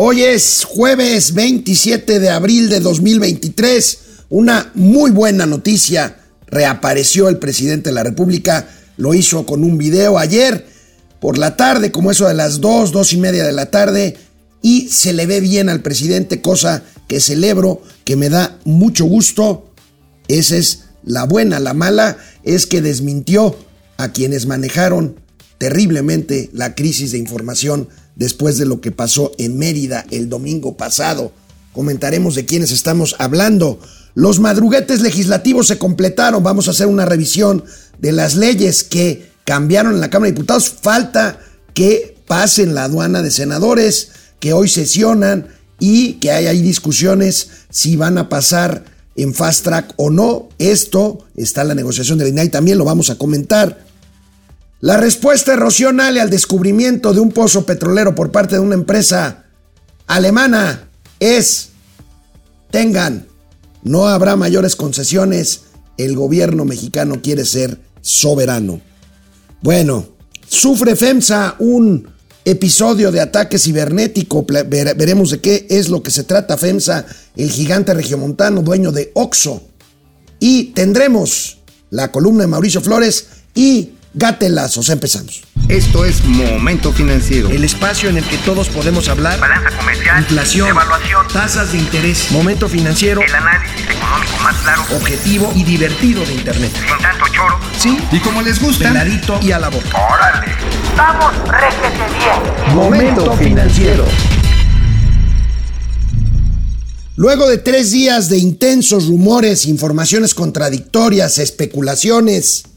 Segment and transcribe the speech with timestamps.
[0.00, 3.98] Hoy es jueves 27 de abril de 2023.
[4.28, 6.18] Una muy buena noticia.
[6.46, 8.68] Reapareció el presidente de la República.
[8.96, 10.68] Lo hizo con un video ayer
[11.20, 14.16] por la tarde, como eso de las 2, 2 y media de la tarde.
[14.62, 19.72] Y se le ve bien al presidente, cosa que celebro, que me da mucho gusto.
[20.28, 21.58] Esa es la buena.
[21.58, 23.58] La mala es que desmintió
[23.96, 25.16] a quienes manejaron
[25.58, 27.88] terriblemente la crisis de información
[28.18, 31.32] después de lo que pasó en Mérida el domingo pasado.
[31.72, 33.80] Comentaremos de quiénes estamos hablando.
[34.14, 36.42] Los madruguetes legislativos se completaron.
[36.42, 37.64] Vamos a hacer una revisión
[37.98, 40.68] de las leyes que cambiaron en la Cámara de Diputados.
[40.68, 41.38] Falta
[41.72, 44.10] que pasen la aduana de senadores,
[44.40, 50.10] que hoy sesionan y que hay, discusiones si van a pasar en fast track o
[50.10, 50.48] no.
[50.58, 53.86] Esto está en la negociación del INAI, también lo vamos a comentar.
[54.80, 59.46] La respuesta Rocío al descubrimiento de un pozo petrolero por parte de una empresa
[60.06, 60.88] alemana
[61.18, 61.70] es,
[62.70, 63.26] tengan,
[63.82, 65.62] no habrá mayores concesiones,
[65.96, 68.80] el gobierno mexicano quiere ser soberano.
[69.62, 70.06] Bueno,
[70.46, 72.08] sufre FEMSA un
[72.44, 77.94] episodio de ataque cibernético, veremos de qué es lo que se trata FEMSA, el gigante
[77.94, 79.60] regiomontano dueño de OXO.
[80.38, 81.58] Y tendremos
[81.90, 85.42] la columna de Mauricio Flores y Gatelazos, empezamos.
[85.68, 87.50] Esto es Momento Financiero.
[87.50, 89.38] El espacio en el que todos podemos hablar.
[89.38, 90.20] Balanza comercial.
[90.20, 90.68] Inflación.
[90.68, 91.26] Evaluación.
[91.30, 92.30] Tasas de interés.
[92.30, 93.20] Momento Financiero.
[93.20, 94.82] El análisis económico más claro.
[94.96, 96.72] Objetivo y divertido de Internet.
[96.72, 97.58] Sin tanto choro.
[97.78, 97.98] Sí.
[98.10, 98.88] Y como les gusta.
[98.88, 99.90] Peladito y a la boca.
[100.10, 100.54] Órale.
[100.96, 102.74] Vamos, réjete bien.
[102.74, 104.06] Momento Financiero.
[107.14, 112.67] Luego de tres días de intensos rumores, informaciones contradictorias, especulaciones,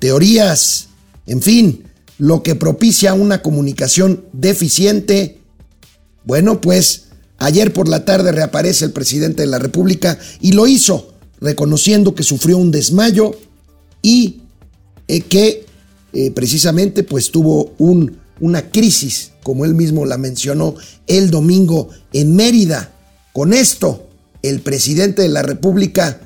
[0.00, 0.88] teorías,
[1.26, 1.84] en fin,
[2.18, 5.38] lo que propicia una comunicación deficiente.
[6.24, 7.04] Bueno, pues
[7.38, 12.22] ayer por la tarde reaparece el presidente de la República y lo hizo reconociendo que
[12.22, 13.38] sufrió un desmayo
[14.02, 14.40] y
[15.08, 15.66] eh, que
[16.12, 20.74] eh, precisamente pues tuvo un, una crisis, como él mismo la mencionó
[21.06, 22.92] el domingo en Mérida.
[23.32, 24.08] Con esto,
[24.42, 26.20] el presidente de la República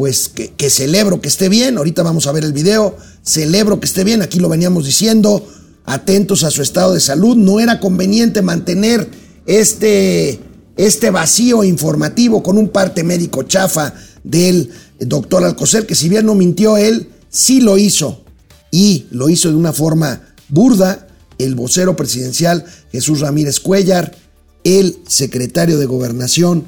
[0.00, 4.04] pues que, celebro que esté bien, ahorita vamos a ver el video, celebro que esté
[4.04, 5.46] bien, aquí lo veníamos diciendo,
[5.84, 9.10] atentos a su estado de salud, no era conveniente mantener
[9.46, 10.40] este,
[10.76, 13.94] este vacío informativo con un parte médico chafa
[14.24, 18.24] del doctor Alcocer, que si bien no mintió él, sí lo hizo,
[18.70, 24.14] y lo hizo de una forma burda, el vocero presidencial Jesús Ramírez Cuellar,
[24.62, 26.64] el secretario de gobernación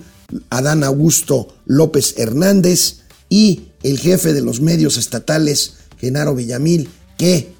[0.48, 7.52] Adán Augusto López Hernández, y el jefe de los medios estatales, Genaro Villamil, que,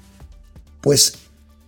[0.81, 1.13] pues,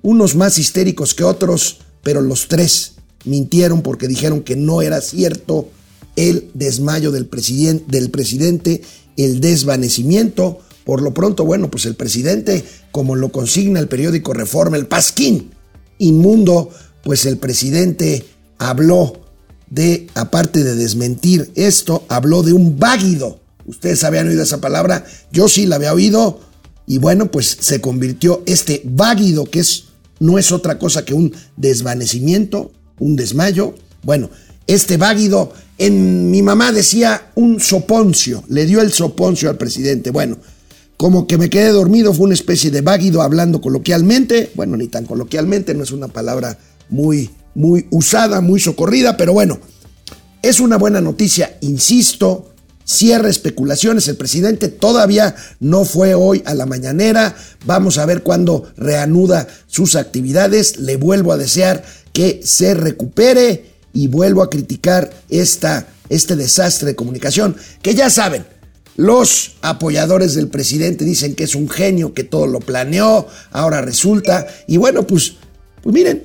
[0.02, 5.70] unos más histéricos que otros, pero los tres mintieron porque dijeron que no era cierto
[6.18, 8.82] el desmayo del, presidente,
[9.16, 10.60] el desvanecimiento.
[10.84, 15.52] Por lo pronto, bueno, pues el presidente, como lo consigna el periódico Reforma, el Pasquín
[15.98, 16.70] inmundo,
[17.04, 18.26] pues el presidente
[18.58, 19.22] habló
[19.70, 23.40] de, aparte de desmentir esto, habló de un váguido.
[23.66, 26.42] Ustedes habían oído esa palabra, yo sí la había oído
[26.88, 29.86] y bueno, pues se convirtió este váguido que es
[30.20, 33.76] no es otra cosa que un desvanecimiento, un desmayo.
[34.04, 34.30] Bueno,
[34.66, 40.12] este váguido en mi mamá decía un soponcio, le dio el soponcio al presidente.
[40.12, 40.38] Bueno,
[40.96, 45.06] como que me quedé dormido, fue una especie de váguido hablando coloquialmente, bueno, ni tan
[45.06, 46.58] coloquialmente, no es una palabra
[46.90, 49.60] muy muy usada, muy socorrida, pero bueno,
[50.42, 52.52] es una buena noticia, insisto,
[52.86, 54.08] cierra especulaciones.
[54.08, 57.36] El presidente todavía no fue hoy a la mañanera.
[57.66, 60.80] Vamos a ver cuándo reanuda sus actividades.
[60.80, 66.96] Le vuelvo a desear que se recupere y vuelvo a criticar esta, este desastre de
[66.96, 68.46] comunicación que ya saben.
[68.98, 74.48] Los apoyadores del presidente dicen que es un genio, que todo lo planeó, ahora resulta.
[74.68, 75.34] Y bueno, pues,
[75.82, 76.24] pues miren,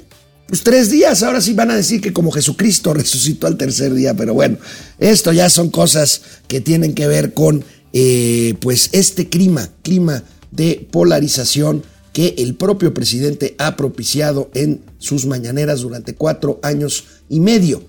[0.50, 4.14] pues tres días, ahora sí van a decir que como Jesucristo resucitó al tercer día,
[4.14, 4.58] pero bueno,
[4.98, 10.88] esto ya son cosas que tienen que ver con eh, pues este clima, clima de
[10.90, 17.84] polarización que el propio presidente ha propiciado en sus mañaneras durante cuatro años y medio.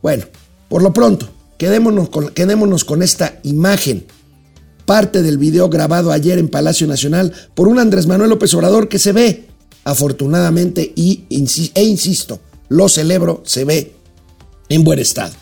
[0.00, 0.24] Bueno,
[0.68, 1.28] por lo pronto,
[1.58, 4.06] quedémonos con, quedémonos con esta imagen
[4.86, 9.00] parte del video grabado ayer en Palacio Nacional por un Andrés Manuel López Obrador que
[9.00, 9.47] se ve
[9.84, 11.24] afortunadamente, y,
[11.74, 13.92] e insisto, lo celebro, se ve
[14.68, 15.34] en buen estado.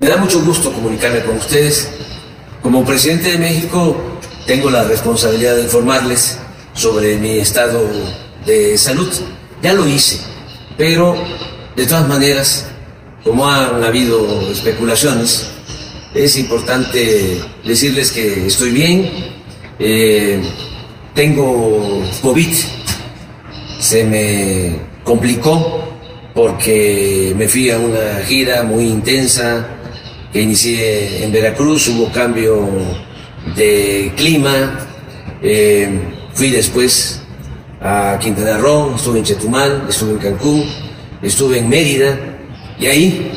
[0.00, 1.88] Me da mucho gusto comunicarme con ustedes.
[2.62, 3.96] Como presidente de México,
[4.46, 6.38] tengo la responsabilidad de informarles
[6.74, 7.80] sobre mi estado
[8.46, 9.08] de salud.
[9.62, 10.20] Ya lo hice,
[10.76, 11.16] pero
[11.78, 12.64] De todas maneras,
[13.22, 15.46] como han habido especulaciones,
[16.12, 19.08] es importante decirles que estoy bien,
[19.78, 20.42] eh,
[21.18, 22.54] tengo COVID,
[23.80, 25.82] se me complicó
[26.32, 29.66] porque me fui a una gira muy intensa.
[30.32, 32.68] Que inicié en Veracruz, hubo cambio
[33.56, 34.86] de clima,
[35.42, 35.88] eh,
[36.34, 37.20] fui después
[37.80, 40.64] a Quintana Roo, estuve en Chetumal, estuve en Cancún,
[41.20, 42.16] estuve en Mérida.
[42.78, 43.32] Y ahí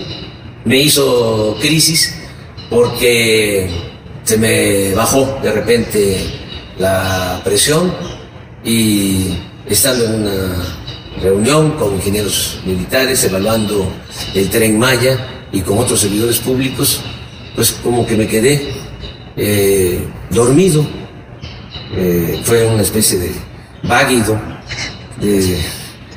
[0.65, 2.13] me hizo crisis
[2.69, 3.71] porque
[4.23, 6.40] se me bajó de repente
[6.81, 7.93] la presión
[8.65, 9.37] y
[9.67, 10.55] estando en una
[11.21, 13.87] reunión con ingenieros militares evaluando
[14.33, 17.01] el tren Maya y con otros servidores públicos,
[17.55, 18.73] pues como que me quedé
[19.37, 20.85] eh, dormido.
[21.93, 23.31] Eh, fue una especie de
[23.83, 24.39] váguido,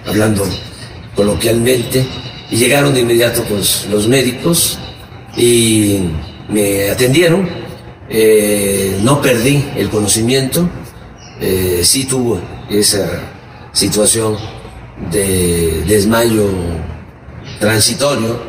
[0.06, 0.44] hablando
[1.16, 2.06] coloquialmente,
[2.50, 4.78] y llegaron de inmediato pues, los médicos
[5.36, 5.98] y
[6.48, 7.63] me atendieron.
[8.08, 10.68] Eh, no perdí el conocimiento,
[11.82, 12.40] sí tuve
[12.70, 13.06] esa
[13.72, 14.36] situación
[15.10, 16.48] de desmayo
[17.58, 18.40] transitorio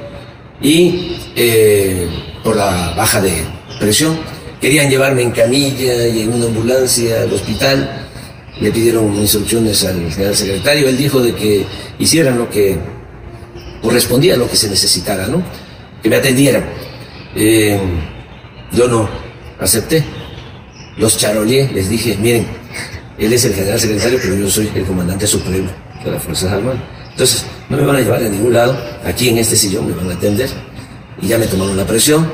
[0.61, 2.07] y eh,
[2.43, 3.43] por la baja de
[3.79, 4.17] presión.
[4.61, 8.07] Querían llevarme en camilla y en una ambulancia al hospital.
[8.59, 10.87] Le pidieron instrucciones al general secretario.
[10.87, 11.65] Él dijo de que
[11.99, 12.77] hicieran lo que
[13.81, 15.43] correspondía a lo que se necesitara, ¿no?
[16.01, 16.65] Que me atendieran.
[17.35, 17.77] Eh,
[18.71, 19.09] yo no
[19.59, 20.03] acepté.
[20.97, 22.47] Los charolié, les dije, miren,
[23.17, 25.69] él es el general secretario, pero yo soy el comandante supremo
[26.03, 26.79] de las Fuerzas Armadas.
[27.11, 30.09] Entonces, no me van a llevar a ningún lado, aquí en este sillón me van
[30.11, 30.49] a atender.
[31.21, 32.29] Y ya me tomaron la presión,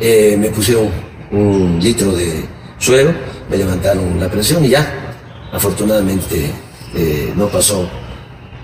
[0.00, 0.88] eh, me pusieron
[1.30, 2.44] un litro de
[2.78, 3.14] suero,
[3.50, 5.14] me levantaron la presión y ya,
[5.52, 6.50] afortunadamente
[6.94, 7.88] eh, no pasó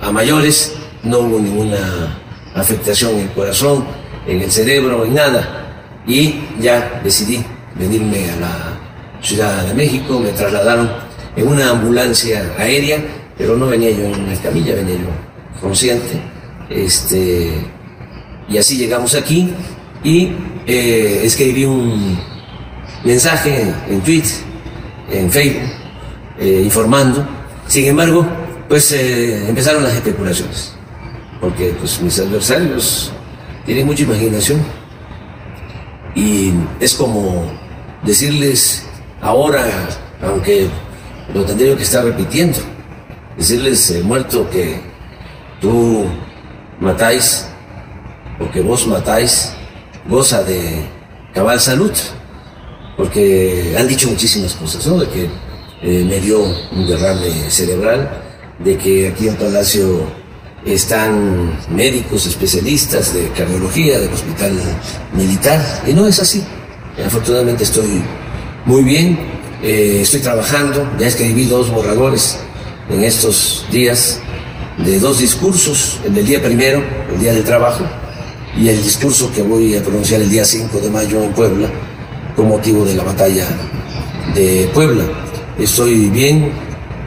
[0.00, 2.18] a mayores, no hubo ninguna
[2.54, 3.84] afectación en el corazón,
[4.26, 5.62] en el cerebro, en nada.
[6.06, 7.44] Y ya decidí
[7.78, 8.78] venirme a la
[9.22, 10.90] Ciudad de México, me trasladaron
[11.36, 12.98] en una ambulancia aérea
[13.36, 16.20] pero no venía yo en una camilla, venía yo consciente.
[16.70, 17.52] Este,
[18.48, 19.52] y así llegamos aquí
[20.02, 20.32] y
[20.66, 22.18] eh, escribí un
[23.04, 24.32] mensaje en Twitter,
[25.10, 25.70] en Facebook,
[26.38, 27.26] eh, informando.
[27.66, 28.26] Sin embargo,
[28.68, 30.72] pues eh, empezaron las especulaciones,
[31.40, 33.12] porque pues, mis adversarios
[33.64, 34.60] tienen mucha imaginación
[36.14, 37.50] y es como
[38.06, 38.84] decirles
[39.20, 39.66] ahora,
[40.22, 40.68] aunque
[41.34, 42.58] lo tendría que estar repitiendo,
[43.36, 44.80] decirles, eh, muerto, que
[45.60, 46.06] tú
[46.80, 47.48] matáis
[48.38, 49.52] o que vos matáis,
[50.08, 50.86] goza de
[51.34, 51.92] cabal salud,
[52.96, 54.98] porque han dicho muchísimas cosas, ¿no?
[54.98, 55.28] De que
[55.82, 58.22] eh, me dio un derrame cerebral,
[58.58, 60.06] de que aquí en Palacio
[60.64, 64.52] están médicos especialistas de cardiología del hospital
[65.12, 66.42] militar, y no es así.
[67.04, 68.02] Afortunadamente estoy
[68.64, 69.18] muy bien,
[69.62, 72.38] eh, estoy trabajando, ya escribí dos borradores
[72.88, 74.20] en estos días
[74.78, 76.82] de dos discursos, el del día primero,
[77.12, 77.84] el día del trabajo,
[78.56, 81.68] y el discurso que voy a pronunciar el día 5 de mayo en Puebla,
[82.34, 83.46] con motivo de la batalla
[84.34, 85.04] de Puebla.
[85.58, 86.50] Estoy bien,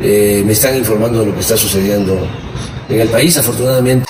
[0.01, 2.27] eh, me están informando de lo que está sucediendo
[2.87, 4.08] en el país, afortunadamente.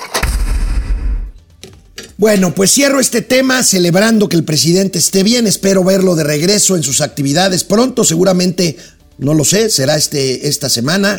[2.20, 5.48] Bueno, pues cierro este tema celebrando que el presidente esté bien.
[5.48, 8.76] Espero verlo de regreso en sus actividades pronto, seguramente,
[9.18, 11.18] no lo sé, será este, esta semana.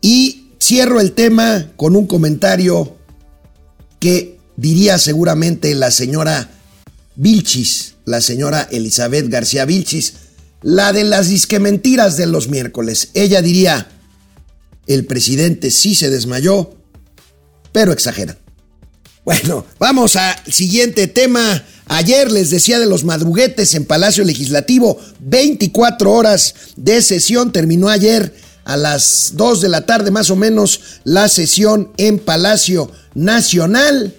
[0.00, 2.96] Y cierro el tema con un comentario
[4.00, 6.50] que diría seguramente la señora
[7.14, 10.14] Vilchis, la señora Elizabeth García Vilchis,
[10.60, 13.10] la de las disque mentiras de los miércoles.
[13.14, 13.92] Ella diría,
[14.88, 16.74] el presidente sí se desmayó,
[17.70, 18.41] pero exagera.
[19.24, 21.62] Bueno, vamos al siguiente tema.
[21.86, 28.34] Ayer les decía de los madruguetes en Palacio Legislativo, 24 horas de sesión, terminó ayer
[28.64, 34.12] a las 2 de la tarde más o menos la sesión en Palacio Nacional.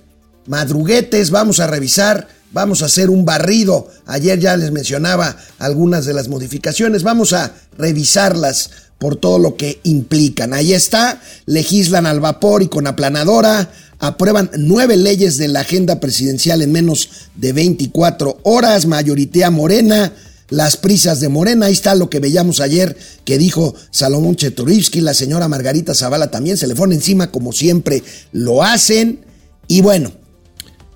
[0.47, 3.89] Madruguetes, vamos a revisar, vamos a hacer un barrido.
[4.05, 8.69] Ayer ya les mencionaba algunas de las modificaciones, vamos a revisarlas
[8.99, 10.53] por todo lo que implican.
[10.53, 13.69] Ahí está, legislan al vapor y con aplanadora,
[14.03, 20.11] aprueban nueve leyes de la agenda presidencial en menos de 24 horas, mayoría morena
[20.49, 21.67] las prisas de Morena.
[21.67, 26.57] Ahí está lo que veíamos ayer que dijo Salomón Chetorivsky, la señora Margarita Zavala también
[26.57, 29.21] se le pone encima como siempre lo hacen.
[29.69, 30.11] Y bueno,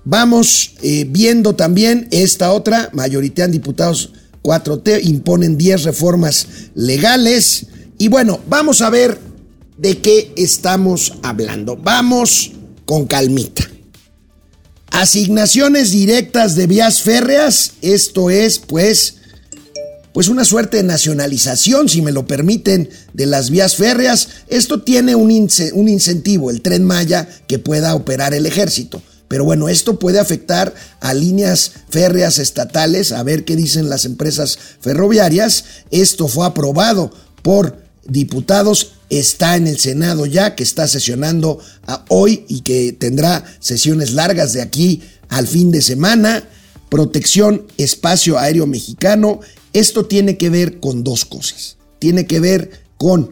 [0.04, 4.12] vamos eh, viendo también esta otra, mayoría en diputados
[4.42, 7.66] 4T, imponen 10 reformas legales.
[7.96, 9.18] Y bueno, vamos a ver
[9.78, 11.76] de qué estamos hablando.
[11.76, 12.52] Vamos
[12.88, 13.68] con calmita.
[14.90, 19.16] Asignaciones directas de vías férreas, esto es pues
[20.14, 24.28] pues una suerte de nacionalización, si me lo permiten, de las vías férreas.
[24.48, 25.30] Esto tiene un,
[25.74, 29.02] un incentivo, el tren Maya, que pueda operar el ejército.
[29.28, 34.58] Pero bueno, esto puede afectar a líneas férreas estatales, a ver qué dicen las empresas
[34.80, 35.66] ferroviarias.
[35.90, 41.58] Esto fue aprobado por diputados, está en el Senado ya, que está sesionando
[42.08, 46.44] hoy y que tendrá sesiones largas de aquí al fin de semana.
[46.88, 49.40] Protección Espacio Aéreo Mexicano.
[49.72, 51.76] Esto tiene que ver con dos cosas.
[51.98, 53.30] Tiene que ver con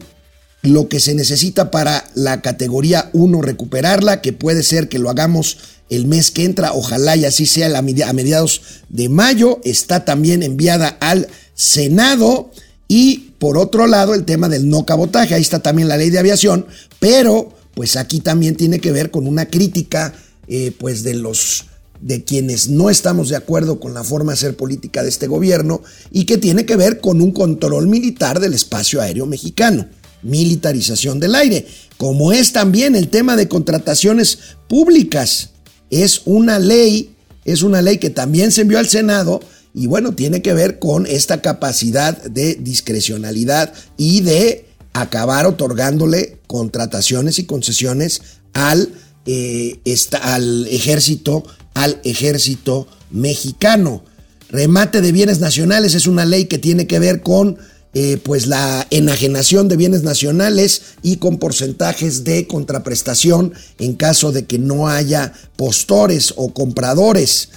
[0.61, 5.57] lo que se necesita para la categoría 1 recuperarla, que puede ser que lo hagamos
[5.89, 10.97] el mes que entra, ojalá y así sea a mediados de mayo, está también enviada
[10.99, 12.51] al Senado
[12.87, 16.19] y por otro lado el tema del no cabotaje, ahí está también la ley de
[16.19, 16.65] aviación,
[16.99, 20.13] pero pues aquí también tiene que ver con una crítica
[20.47, 21.65] eh, pues de los
[22.01, 25.81] de quienes no estamos de acuerdo con la forma de hacer política de este gobierno
[26.11, 29.87] y que tiene que ver con un control militar del espacio aéreo mexicano,
[30.21, 31.65] militarización del aire,
[31.97, 35.51] como es también el tema de contrataciones públicas
[35.89, 37.15] es una ley,
[37.45, 39.39] es una ley que también se envió al Senado
[39.77, 47.37] y bueno, tiene que ver con esta capacidad de discrecionalidad y de acabar otorgándole contrataciones
[47.37, 48.89] y concesiones al,
[49.27, 49.79] eh,
[50.19, 51.43] al ejército,
[51.75, 54.03] al ejército mexicano.
[54.49, 57.59] Remate de bienes nacionales es una ley que tiene que ver con
[57.93, 64.45] eh, pues la enajenación de bienes nacionales y con porcentajes de contraprestación en caso de
[64.45, 67.49] que no haya postores o compradores.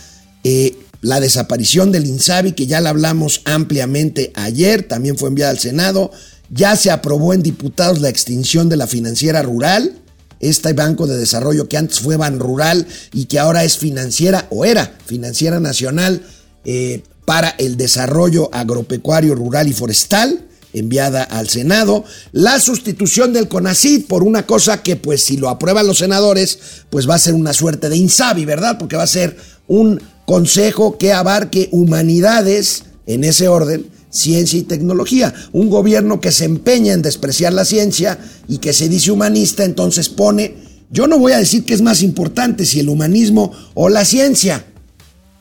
[0.45, 5.59] Eh, la desaparición del INSABI, que ya la hablamos ampliamente ayer, también fue enviada al
[5.59, 6.11] Senado.
[6.51, 9.97] Ya se aprobó en diputados la extinción de la financiera rural,
[10.41, 14.65] este banco de desarrollo que antes fue Ban Rural y que ahora es financiera o
[14.65, 16.23] era financiera nacional.
[16.65, 24.07] Eh, para el desarrollo agropecuario, rural y forestal, enviada al Senado, la sustitución del CONACID
[24.07, 26.59] por una cosa que pues si lo aprueban los senadores,
[26.91, 28.79] pues va a ser una suerte de INSABI, ¿verdad?
[28.79, 29.37] Porque va a ser
[29.69, 35.35] un consejo que abarque humanidades en ese orden, ciencia y tecnología.
[35.53, 40.09] Un gobierno que se empeña en despreciar la ciencia y que se dice humanista, entonces
[40.09, 40.57] pone,
[40.91, 44.65] yo no voy a decir que es más importante si el humanismo o la ciencia,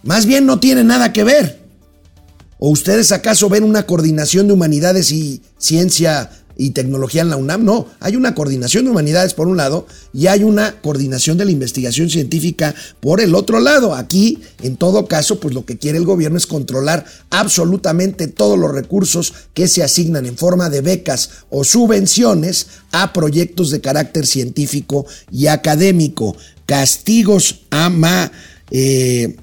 [0.03, 1.59] más bien no tiene nada que ver.
[2.59, 6.29] ¿O ustedes acaso ven una coordinación de humanidades y ciencia
[6.59, 7.63] y tecnología en la UNAM?
[7.63, 11.51] No, hay una coordinación de humanidades por un lado y hay una coordinación de la
[11.51, 13.95] investigación científica por el otro lado.
[13.95, 18.71] Aquí, en todo caso, pues lo que quiere el gobierno es controlar absolutamente todos los
[18.71, 25.05] recursos que se asignan en forma de becas o subvenciones a proyectos de carácter científico
[25.31, 26.35] y académico.
[26.65, 28.31] Castigos a ma...
[28.69, 29.35] Eh,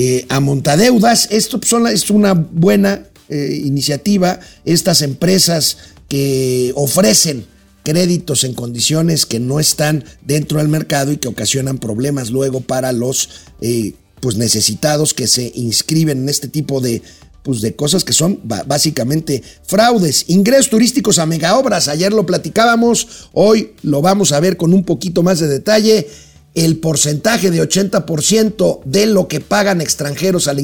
[0.00, 1.26] eh, a montadeudas.
[1.32, 4.38] Esto son, es una buena eh, iniciativa.
[4.64, 5.76] Estas empresas
[6.08, 7.46] que ofrecen
[7.84, 12.92] créditos en condiciones que no están dentro del mercado y que ocasionan problemas luego para
[12.92, 17.02] los eh, pues necesitados que se inscriben en este tipo de,
[17.42, 20.24] pues de cosas que son básicamente fraudes.
[20.28, 25.22] Ingresos turísticos a megaobras, ayer lo platicábamos, hoy lo vamos a ver con un poquito
[25.22, 26.06] más de detalle
[26.64, 30.58] el porcentaje de 80% de lo que pagan extranjeros al,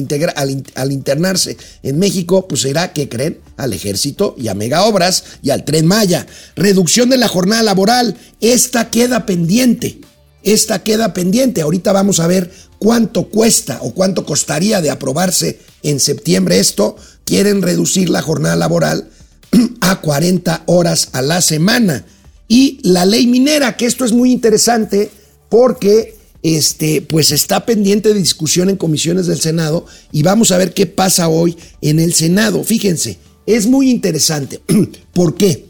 [0.75, 3.39] al, internarse en México, pues será, ¿qué creen?
[3.55, 6.27] Al ejército y a megaobras y al tren Maya.
[6.57, 10.01] Reducción de la jornada laboral, esta queda pendiente.
[10.43, 11.61] Esta queda pendiente.
[11.61, 16.97] Ahorita vamos a ver cuánto cuesta o cuánto costaría de aprobarse en septiembre esto.
[17.23, 19.09] Quieren reducir la jornada laboral
[19.79, 22.05] a 40 horas a la semana.
[22.49, 25.09] Y la ley minera, que esto es muy interesante
[25.55, 30.73] porque este, pues está pendiente de discusión en comisiones del Senado y vamos a ver
[30.73, 32.61] qué pasa hoy en el Senado.
[32.65, 34.59] Fíjense, es muy interesante.
[35.13, 35.67] ¿Por qué?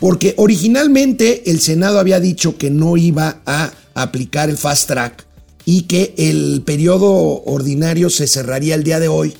[0.00, 5.24] Porque originalmente el Senado había dicho que no iba a aplicar el fast track
[5.64, 9.34] y que el periodo ordinario se cerraría el día de hoy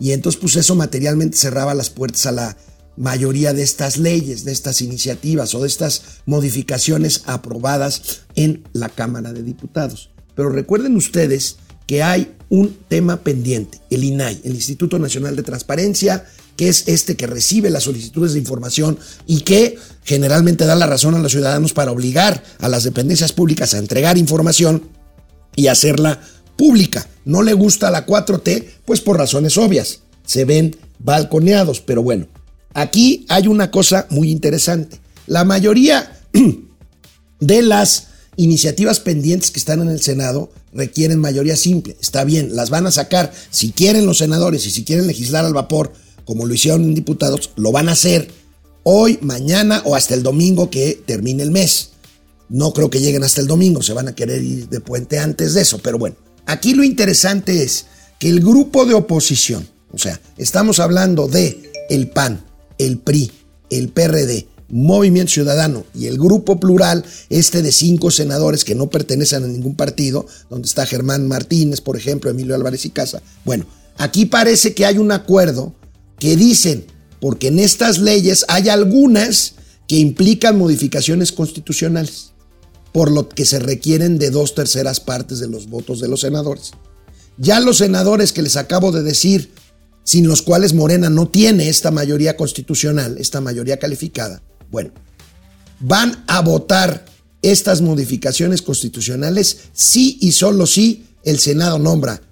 [0.00, 2.56] y entonces pues eso materialmente cerraba las puertas a la
[2.98, 9.32] mayoría de estas leyes, de estas iniciativas o de estas modificaciones aprobadas en la Cámara
[9.32, 10.10] de Diputados.
[10.34, 16.26] Pero recuerden ustedes que hay un tema pendiente, el INAI, el Instituto Nacional de Transparencia,
[16.56, 21.14] que es este que recibe las solicitudes de información y que generalmente da la razón
[21.14, 24.82] a los ciudadanos para obligar a las dependencias públicas a entregar información
[25.54, 26.20] y hacerla
[26.56, 27.08] pública.
[27.24, 30.00] No le gusta la 4T, pues por razones obvias.
[30.26, 32.26] Se ven balconeados, pero bueno,
[32.78, 35.00] Aquí hay una cosa muy interesante.
[35.26, 36.16] La mayoría
[37.40, 38.06] de las
[38.36, 41.96] iniciativas pendientes que están en el Senado requieren mayoría simple.
[42.00, 43.32] Está bien, las van a sacar.
[43.50, 45.92] Si quieren los senadores y si quieren legislar al vapor,
[46.24, 48.30] como lo hicieron en diputados, lo van a hacer
[48.84, 51.90] hoy, mañana o hasta el domingo que termine el mes.
[52.48, 55.54] No creo que lleguen hasta el domingo, se van a querer ir de puente antes
[55.54, 56.14] de eso, pero bueno,
[56.46, 57.86] aquí lo interesante es
[58.20, 62.46] que el grupo de oposición, o sea, estamos hablando de el PAN,
[62.78, 63.30] el PRI,
[63.70, 69.44] el PRD, Movimiento Ciudadano y el grupo plural, este de cinco senadores que no pertenecen
[69.44, 73.22] a ningún partido, donde está Germán Martínez, por ejemplo, Emilio Álvarez y Casa.
[73.44, 73.66] Bueno,
[73.96, 75.74] aquí parece que hay un acuerdo
[76.18, 76.84] que dicen,
[77.20, 79.54] porque en estas leyes hay algunas
[79.86, 82.32] que implican modificaciones constitucionales,
[82.92, 86.72] por lo que se requieren de dos terceras partes de los votos de los senadores.
[87.38, 89.50] Ya los senadores que les acabo de decir,
[90.08, 94.90] sin los cuales Morena no tiene esta mayoría constitucional, esta mayoría calificada, bueno,
[95.80, 97.04] van a votar
[97.42, 102.22] estas modificaciones constitucionales si y solo si el Senado nombra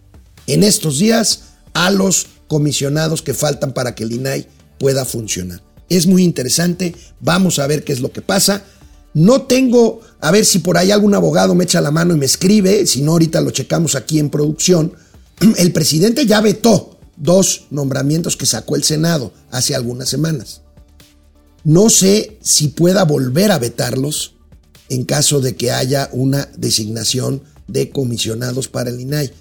[0.46, 1.40] en estos días
[1.74, 5.62] a los comisionados que faltan para que el INAI pueda funcionar.
[5.90, 8.64] Es muy interesante, vamos a ver qué es lo que pasa.
[9.12, 12.24] No tengo, a ver si por ahí algún abogado me echa la mano y me
[12.24, 14.94] escribe, si no ahorita lo checamos aquí en producción.
[15.58, 20.62] El presidente ya vetó dos nombramientos que sacó el Senado hace algunas semanas.
[21.64, 24.34] No sé si pueda volver a vetarlos
[24.88, 29.32] en caso de que haya una designación de comisionados para el INAI.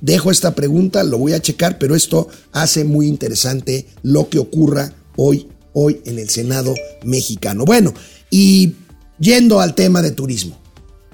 [0.00, 4.92] Dejo esta pregunta, lo voy a checar, pero esto hace muy interesante lo que ocurra
[5.16, 7.64] hoy, hoy en el Senado mexicano.
[7.64, 7.94] Bueno,
[8.30, 8.74] y
[9.18, 10.58] yendo al tema de turismo.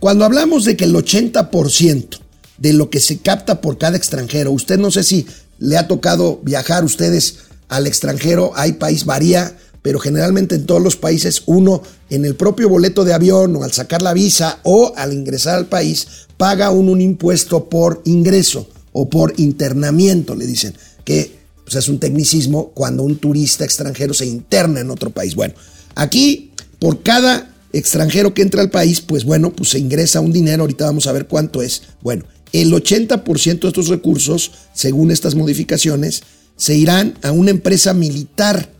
[0.00, 2.18] Cuando hablamos de que el 80%
[2.58, 5.26] de lo que se capta por cada extranjero, usted no sé si
[5.60, 7.38] le ha tocado viajar ustedes
[7.68, 12.68] al extranjero, hay país, varía, pero generalmente en todos los países uno en el propio
[12.68, 16.88] boleto de avión o al sacar la visa o al ingresar al país paga un,
[16.88, 23.04] un impuesto por ingreso o por internamiento, le dicen, que pues, es un tecnicismo cuando
[23.04, 25.34] un turista extranjero se interna en otro país.
[25.34, 25.54] Bueno,
[25.94, 30.62] aquí por cada extranjero que entra al país, pues bueno, pues se ingresa un dinero,
[30.62, 31.82] ahorita vamos a ver cuánto es.
[32.02, 36.22] Bueno, el 80% de estos recursos, según estas modificaciones,
[36.56, 38.70] se irán a una empresa militar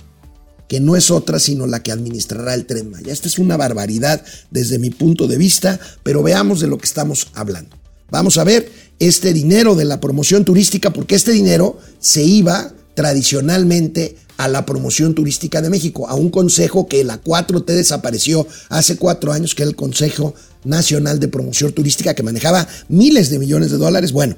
[0.69, 3.13] que no es otra sino la que administrará el tren Maya.
[3.13, 7.29] Esta es una barbaridad desde mi punto de vista, pero veamos de lo que estamos
[7.35, 7.77] hablando.
[8.11, 14.17] Vamos a ver este dinero de la promoción turística, porque este dinero se iba tradicionalmente
[14.41, 19.35] a la promoción turística de México, a un consejo que la 4T desapareció hace cuatro
[19.35, 20.33] años, que era el Consejo
[20.65, 24.13] Nacional de Promoción Turística, que manejaba miles de millones de dólares.
[24.13, 24.37] Bueno,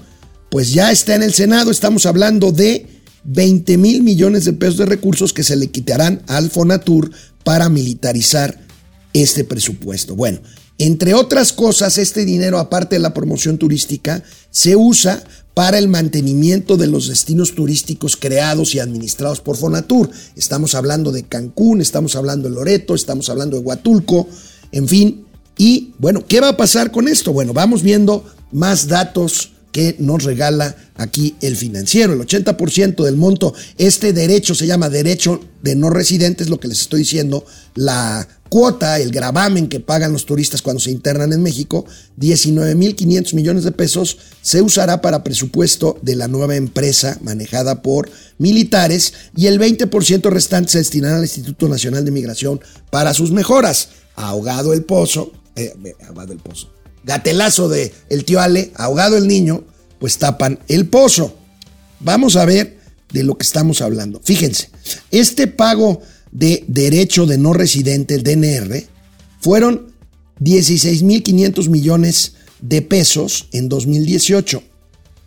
[0.51, 2.85] pues ya está en el Senado, estamos hablando de
[3.23, 7.13] 20 mil millones de pesos de recursos que se le quitarán al Fonatur
[7.45, 8.59] para militarizar
[9.13, 10.17] este presupuesto.
[10.17, 10.41] Bueno,
[10.79, 15.23] entre otras cosas, este dinero, aparte de la promoción turística, se usa
[15.55, 20.11] para el mantenimiento de los destinos turísticos creados y administrados por Fonatur.
[20.37, 24.29] Estamos hablando de Cancún, estamos hablando de Loreto, estamos hablando de Huatulco,
[24.73, 25.25] en fin.
[25.59, 27.33] Y bueno, ¿qué va a pasar con esto?
[27.33, 32.13] Bueno, vamos viendo más datos que nos regala aquí el financiero.
[32.13, 36.81] El 80% del monto, este derecho se llama derecho de no residentes, lo que les
[36.81, 41.87] estoy diciendo, la cuota, el gravamen que pagan los turistas cuando se internan en México,
[42.21, 49.15] 19.500 millones de pesos, se usará para presupuesto de la nueva empresa manejada por militares
[49.35, 52.61] y el 20% restante se destinará al Instituto Nacional de Migración
[52.91, 53.89] para sus mejoras.
[54.17, 55.73] Ahogado el pozo, eh,
[56.07, 56.71] ahogado el pozo,
[57.05, 59.65] gatelazo de el tío Ale, ahogado el niño,
[59.99, 61.35] pues tapan el pozo.
[62.01, 62.77] Vamos a ver
[63.15, 64.21] de lo que estamos hablando.
[64.23, 64.69] Fíjense,
[65.11, 68.85] este pago de derecho de no residente, el DNR,
[69.41, 69.93] fueron
[70.41, 74.63] 16.500 millones de pesos en 2018.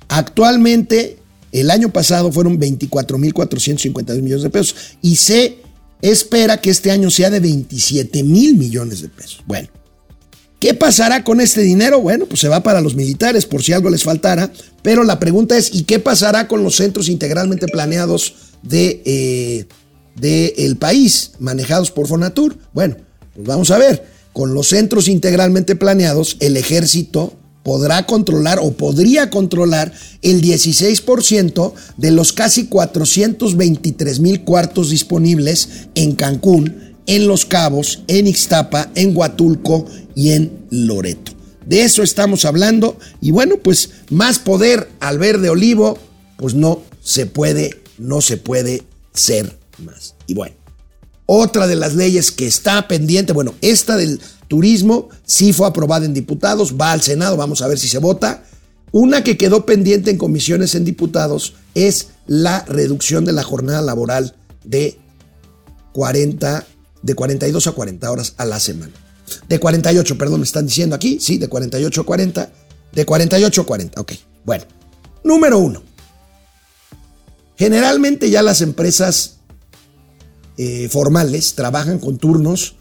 [0.08, 1.18] Actualmente,
[1.52, 5.60] el año pasado fueron 24.452 millones de pesos y se
[6.02, 9.44] espera que este año sea de 27 mil millones de pesos.
[9.46, 9.70] Bueno,
[10.60, 12.02] ¿qué pasará con este dinero?
[12.02, 15.58] Bueno, pues se va para los militares por si algo les faltara, pero la pregunta
[15.58, 19.02] es, ¿y qué pasará con los centros integralmente planeados de...
[19.06, 19.66] Eh,
[20.16, 22.58] del país manejados por Fonatur.
[22.74, 22.96] Bueno,
[23.34, 29.32] pues vamos a ver, con los centros integralmente planeados, el ejército podrá controlar o podría
[29.32, 38.04] controlar el 16% de los casi 423 mil cuartos disponibles en Cancún, en Los Cabos,
[38.08, 41.32] en Ixtapa, en Huatulco y en Loreto.
[41.66, 45.98] De eso estamos hablando y bueno, pues más poder al verde olivo,
[46.38, 50.16] pues no se puede, no se puede ser más.
[50.28, 50.56] Y bueno,
[51.26, 56.14] otra de las leyes que está pendiente, bueno, esta del turismo, sí fue aprobada en
[56.14, 58.44] diputados, va al Senado, vamos a ver si se vota.
[58.92, 64.36] Una que quedó pendiente en comisiones en diputados es la reducción de la jornada laboral
[64.64, 64.98] de
[65.94, 66.66] 40,
[67.02, 68.94] de 42 a 40 horas a la semana.
[69.50, 72.52] De 48, perdón, me están diciendo aquí, sí, de 48 a 40,
[72.94, 74.14] de 48 a 40, ok.
[74.46, 74.66] Bueno,
[75.24, 75.82] número uno.
[77.58, 79.35] Generalmente ya las empresas
[80.58, 82.76] eh, formales trabajan con turnos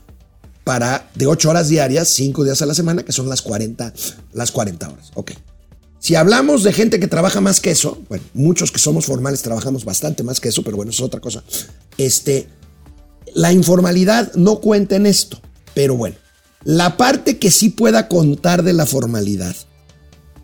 [0.64, 3.92] para de 8 horas diarias, 5 días a la semana, que son las 40,
[4.32, 5.10] las 40 horas.
[5.14, 5.32] Ok.
[5.98, 9.84] Si hablamos de gente que trabaja más que eso, bueno, muchos que somos formales trabajamos
[9.84, 11.42] bastante más que eso, pero bueno, es otra cosa.
[11.96, 12.46] Este,
[13.34, 15.40] la informalidad no cuenta en esto,
[15.74, 16.16] pero bueno,
[16.64, 19.56] la parte que sí pueda contar de la formalidad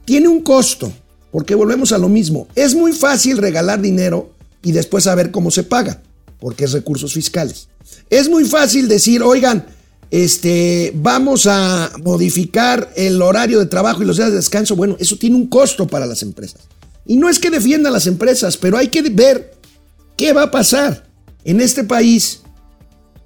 [0.05, 0.93] tiene un costo,
[1.31, 2.49] porque volvemos a lo mismo.
[2.55, 6.03] Es muy fácil regalar dinero y después saber cómo se paga,
[6.41, 7.69] porque es recursos fiscales.
[8.09, 9.67] Es muy fácil decir, oigan,
[10.11, 14.75] este, vamos a modificar el horario de trabajo y los días de descanso.
[14.75, 16.63] Bueno, eso tiene un costo para las empresas.
[17.07, 19.55] Y no es que defiendan las empresas, pero hay que ver
[20.17, 21.07] qué va a pasar.
[21.45, 22.43] En este país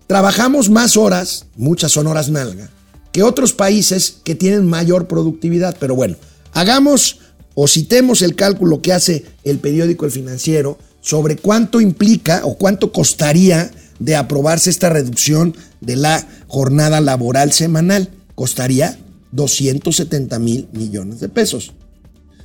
[0.06, 2.70] trabajamos más horas, muchas son horas nalga,
[3.12, 5.76] que otros países que tienen mayor productividad.
[5.80, 6.16] Pero bueno,
[6.52, 7.20] hagamos
[7.54, 12.90] o citemos el cálculo que hace el periódico El Financiero sobre cuánto implica o cuánto
[12.90, 18.08] costaría de aprobarse esta reducción de la jornada laboral semanal.
[18.34, 18.98] Costaría
[19.32, 21.72] 270 mil millones de pesos.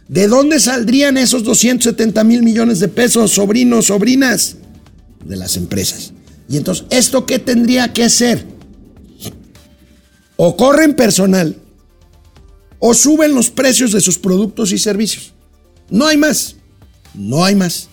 [0.10, 4.58] ¿De dónde saldrían esos 270 mil millones de pesos, sobrinos, sobrinas?
[5.24, 6.12] De las empresas.
[6.50, 8.46] Y entonces, ¿esto qué tendría que hacer?
[10.36, 11.56] O corren personal,
[12.80, 15.32] o suben los precios de sus productos y servicios.
[15.90, 16.56] No hay más.
[17.14, 17.90] No hay más.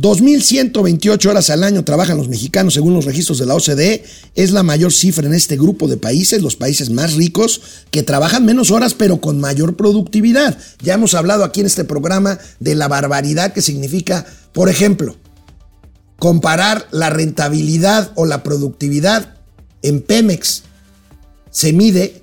[0.00, 4.04] 2.128 horas al año trabajan los mexicanos según los registros de la OCDE.
[4.36, 8.44] Es la mayor cifra en este grupo de países, los países más ricos, que trabajan
[8.44, 10.56] menos horas pero con mayor productividad.
[10.82, 15.16] Ya hemos hablado aquí en este programa de la barbaridad que significa, por ejemplo,
[16.20, 19.34] comparar la rentabilidad o la productividad
[19.82, 20.62] en Pemex.
[21.50, 22.22] Se mide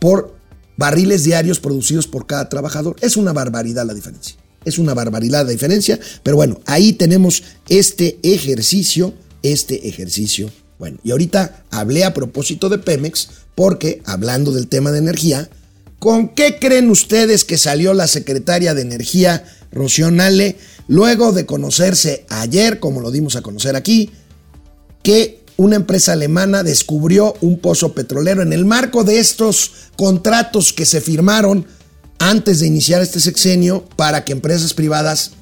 [0.00, 0.36] por
[0.76, 2.96] barriles diarios producidos por cada trabajador.
[3.00, 4.36] Es una barbaridad la diferencia.
[4.66, 10.50] Es una barbaridad la diferencia, pero bueno, ahí tenemos este ejercicio, este ejercicio.
[10.78, 15.48] Bueno, y ahorita hablé a propósito de Pemex, porque hablando del tema de energía,
[15.98, 20.10] ¿con qué creen ustedes que salió la secretaria de Energía, Rocío
[20.88, 24.10] luego de conocerse ayer, como lo dimos a conocer aquí,
[25.02, 30.84] que una empresa alemana descubrió un pozo petrolero en el marco de estos contratos que
[30.84, 31.66] se firmaron
[32.18, 35.32] antes de iniciar este sexenio para que empresas privadas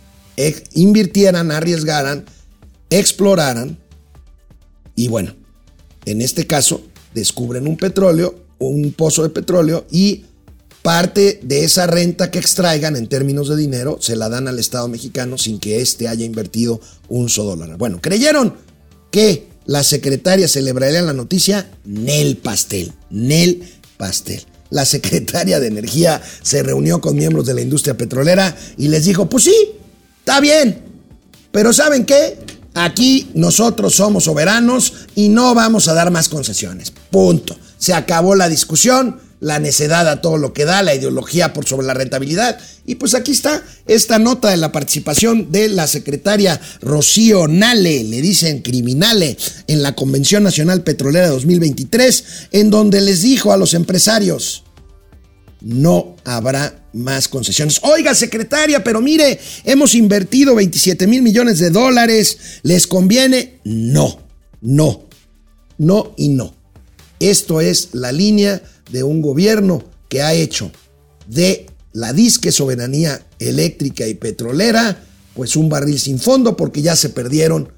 [0.72, 2.24] invirtieran, arriesgaran,
[2.90, 3.78] exploraran
[4.96, 5.34] y bueno,
[6.04, 6.82] en este caso
[7.14, 10.24] descubren un petróleo, un pozo de petróleo y
[10.82, 14.86] parte de esa renta que extraigan en términos de dinero se la dan al Estado
[14.88, 17.78] mexicano sin que éste haya invertido un solo dólar.
[17.78, 18.54] Bueno, creyeron
[19.10, 23.62] que la secretaria celebraría la noticia, Nel Pastel, Nel
[23.96, 29.04] Pastel la secretaria de Energía se reunió con miembros de la industria petrolera y les
[29.04, 29.54] dijo, pues sí,
[30.18, 30.82] está bien,
[31.52, 32.38] pero ¿saben qué?
[32.74, 36.92] Aquí nosotros somos soberanos y no vamos a dar más concesiones.
[37.10, 37.56] Punto.
[37.78, 41.86] Se acabó la discusión, la necedad a todo lo que da, la ideología por sobre
[41.86, 42.58] la rentabilidad.
[42.86, 48.22] Y pues aquí está esta nota de la participación de la secretaria Rocío Nale, le
[48.22, 54.64] dicen criminale, en la Convención Nacional Petrolera 2023, en donde les dijo a los empresarios,
[55.60, 57.80] no habrá más concesiones.
[57.82, 62.38] Oiga, secretaria, pero mire, hemos invertido 27 mil millones de dólares.
[62.62, 63.60] ¿Les conviene?
[63.64, 64.20] No,
[64.62, 65.04] no,
[65.76, 66.54] no y no.
[67.20, 68.62] Esto es la línea
[68.94, 70.70] de un gobierno que ha hecho
[71.26, 75.04] de la disque soberanía eléctrica y petrolera,
[75.34, 77.72] pues un barril sin fondo, porque ya se perdieron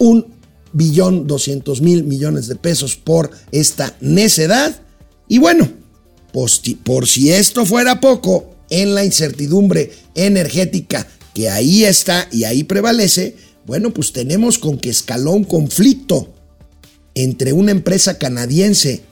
[0.00, 0.26] un
[0.72, 4.82] billón doscientos mil millones de pesos por esta necedad.
[5.28, 5.70] Y bueno,
[6.32, 13.36] por si esto fuera poco, en la incertidumbre energética que ahí está y ahí prevalece,
[13.66, 16.34] bueno, pues tenemos con que escaló un conflicto
[17.14, 19.02] entre una empresa canadiense,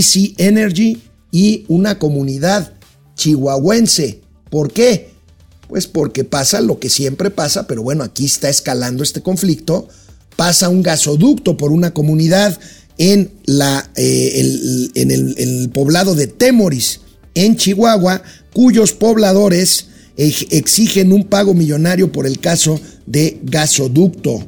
[0.00, 1.02] TC Energy,
[1.32, 2.74] y una comunidad
[3.16, 4.20] chihuahuense.
[4.50, 5.10] ¿Por qué?
[5.68, 9.88] Pues porque pasa lo que siempre pasa, pero bueno, aquí está escalando este conflicto.
[10.36, 12.58] Pasa un gasoducto por una comunidad
[12.98, 17.00] en, la, eh, el, en el, poblado de Temoris,
[17.34, 24.46] en Chihuahua, cuyos pobladores exigen un pago millonario por el caso de gasoducto.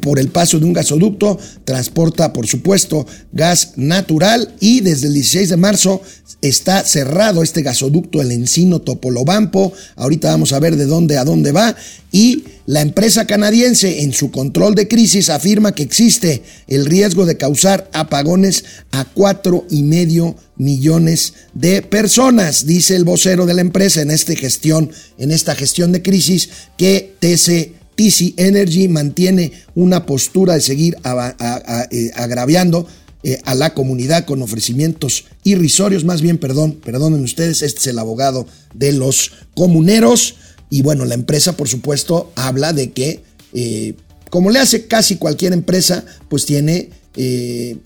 [0.00, 5.48] Por, el paso de un gasoducto, transporta por supuesto gas natural y desde el 16
[5.48, 6.00] de marzo
[6.42, 9.72] está cerrado este gasoducto, el Encino Topolobampo.
[9.96, 11.74] Ahorita vamos a ver de dónde a dónde va.
[12.12, 17.36] Y la empresa canadiense en su control de crisis afirma que existe el riesgo de
[17.36, 24.02] causar apagones a cuatro y medio millones de personas, dice el vocero de la empresa
[24.02, 30.54] en, este gestión, en esta gestión de crisis que TC TC Energy mantiene una postura
[30.54, 32.86] de seguir eh, agraviando
[33.22, 37.98] eh, a la comunidad con ofrecimientos irrisorios, más bien, perdón, perdonen ustedes, este es el
[37.98, 40.36] abogado de los comuneros.
[40.70, 43.94] Y bueno, la empresa, por supuesto, habla de que, eh,
[44.30, 46.90] como le hace casi cualquier empresa, pues tiene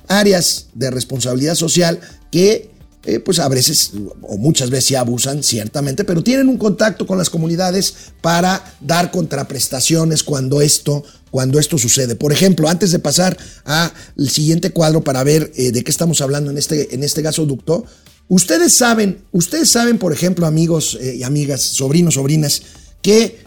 [0.07, 2.01] áreas de responsabilidad social
[2.33, 2.71] que
[3.05, 7.31] eh, pues a veces o muchas veces abusan, ciertamente, pero tienen un contacto con las
[7.31, 12.17] comunidades para dar contraprestaciones cuando esto, cuando esto sucede.
[12.17, 16.51] Por ejemplo, antes de pasar al siguiente cuadro para ver eh, de qué estamos hablando
[16.51, 17.85] en este, en este gasoducto,
[18.29, 22.63] ustedes saben, ustedes saben, por ejemplo, amigos eh, y amigas, sobrinos, sobrinas,
[23.01, 23.39] que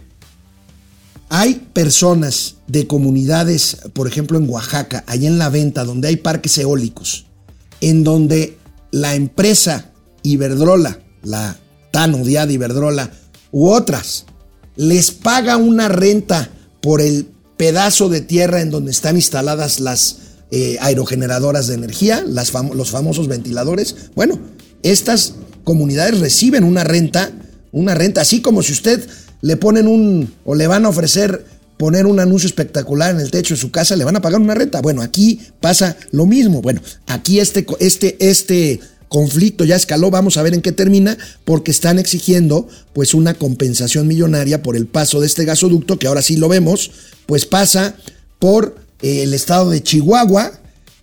[1.28, 6.58] hay personas de comunidades, por ejemplo en Oaxaca, allá en la venta, donde hay parques
[6.58, 7.26] eólicos,
[7.82, 8.61] en donde
[8.91, 9.91] la empresa
[10.23, 11.58] Iberdrola, la
[11.91, 13.12] tan odiada Iberdrola,
[13.51, 14.25] u otras,
[14.75, 16.49] les paga una renta
[16.82, 17.27] por el
[17.58, 20.17] pedazo de tierra en donde están instaladas las
[20.51, 23.95] eh, aerogeneradoras de energía, los famosos ventiladores.
[24.15, 24.39] Bueno,
[24.84, 27.32] estas comunidades reciben una renta,
[27.71, 29.08] una renta, así como si usted
[29.41, 31.45] le ponen un, o le van a ofrecer
[31.82, 34.54] poner un anuncio espectacular en el techo de su casa, le van a pagar una
[34.54, 34.84] renta.
[34.84, 36.62] Bueno, aquí pasa lo mismo.
[36.62, 41.72] Bueno, aquí este, este, este conflicto ya escaló, vamos a ver en qué termina, porque
[41.72, 46.38] están exigiendo pues una compensación millonaria por el paso de este gasoducto, que ahora sí
[46.38, 46.91] lo vemos,
[47.26, 47.96] pues pasa
[48.38, 50.52] por eh, el estado de Chihuahua,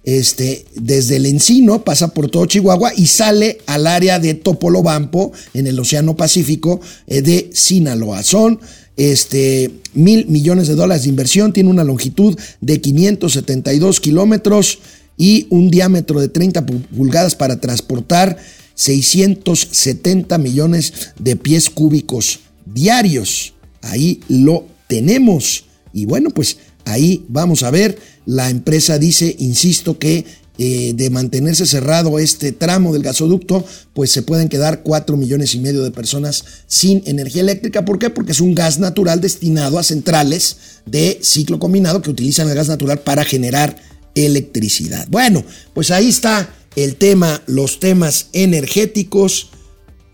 [0.05, 5.67] este, desde el Encino, pasa por todo Chihuahua y sale al área de Topolobampo, en
[5.67, 8.23] el Océano Pacífico eh, de Sinaloa.
[8.23, 8.61] Son
[8.99, 14.81] este, mil millones de dólares de inversión, tiene una longitud de 572 kilómetros
[15.17, 18.37] y un diámetro de 30 pulgadas para transportar
[18.75, 23.55] 670 millones de pies cúbicos diarios.
[23.83, 25.65] Ahí lo tenemos.
[25.93, 27.99] Y bueno, pues ahí vamos a ver.
[28.27, 30.25] La empresa dice, insisto, que
[30.61, 35.61] eh, de mantenerse cerrado este tramo del gasoducto, pues se pueden quedar 4 millones y
[35.61, 37.85] medio de personas sin energía eléctrica.
[37.85, 38.11] ¿Por qué?
[38.11, 42.67] Porque es un gas natural destinado a centrales de ciclo combinado que utilizan el gas
[42.67, 43.77] natural para generar
[44.17, 45.07] electricidad.
[45.09, 45.45] Bueno,
[45.75, 49.51] pues ahí está el tema, los temas energéticos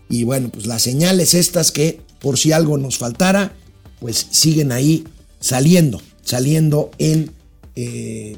[0.09, 3.55] y bueno, pues las señales estas que por si algo nos faltara,
[3.99, 5.05] pues siguen ahí
[5.39, 7.31] saliendo, saliendo en
[7.75, 8.37] eh,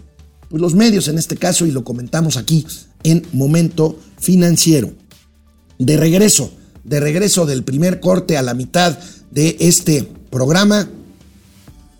[0.49, 2.65] pues los medios en este caso y lo comentamos aquí
[3.03, 4.93] en Momento Financiero.
[5.79, 6.51] De regreso,
[6.83, 8.97] de regreso del primer corte a la mitad
[9.31, 10.89] de este programa,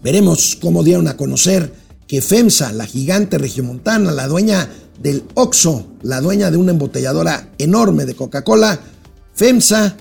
[0.01, 1.73] veremos cómo dieron a conocer
[2.07, 4.69] que FEMSA, la gigante regiomontana, la dueña
[5.01, 8.79] del OXO, la dueña de una embotelladora enorme de Coca-Cola,
[9.35, 9.97] FEMSA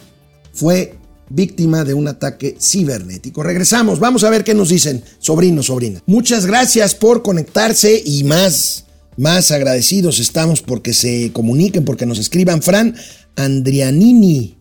[0.52, 0.95] fue
[1.28, 3.42] víctima de un ataque cibernético.
[3.42, 6.02] Regresamos, vamos a ver qué nos dicen sobrinos, sobrinas.
[6.06, 8.84] Muchas gracias por conectarse y más,
[9.16, 12.62] más agradecidos estamos porque se comuniquen, porque nos escriban.
[12.62, 12.94] Fran
[13.36, 14.56] Andrianini,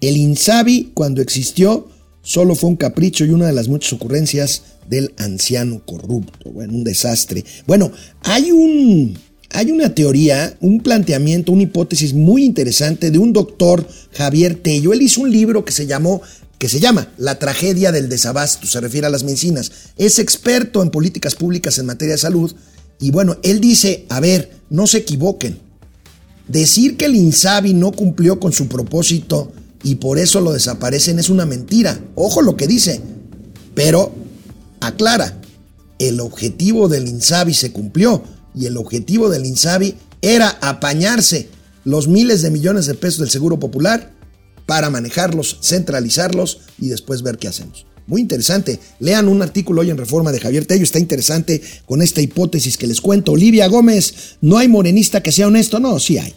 [0.00, 1.88] el Insabi cuando existió
[2.22, 6.50] solo fue un capricho y una de las muchas ocurrencias del anciano corrupto.
[6.50, 7.44] Bueno, un desastre.
[7.66, 7.90] Bueno,
[8.22, 9.16] hay un
[9.56, 14.92] hay una teoría, un planteamiento, una hipótesis muy interesante de un doctor Javier Tello.
[14.92, 16.20] Él hizo un libro que se llamó
[16.58, 19.72] que se llama La tragedia del desabasto, se refiere a las medicinas.
[19.96, 22.54] Es experto en políticas públicas en materia de salud
[23.00, 25.58] y bueno, él dice, a ver, no se equivoquen.
[26.48, 31.30] Decir que el INSABI no cumplió con su propósito y por eso lo desaparecen es
[31.30, 31.98] una mentira.
[32.14, 33.00] Ojo lo que dice.
[33.74, 34.14] Pero
[34.80, 35.40] aclara,
[35.98, 38.22] el objetivo del INSABI se cumplió
[38.56, 41.48] y el objetivo del INSABI era apañarse
[41.84, 44.12] los miles de millones de pesos del Seguro Popular
[44.64, 47.86] para manejarlos, centralizarlos y después ver qué hacemos.
[48.06, 48.78] Muy interesante.
[49.00, 50.84] Lean un artículo hoy en Reforma de Javier Tello.
[50.84, 53.32] Está interesante con esta hipótesis que les cuento.
[53.32, 55.80] Olivia Gómez, ¿no hay morenista que sea honesto?
[55.80, 56.34] No, sí hay.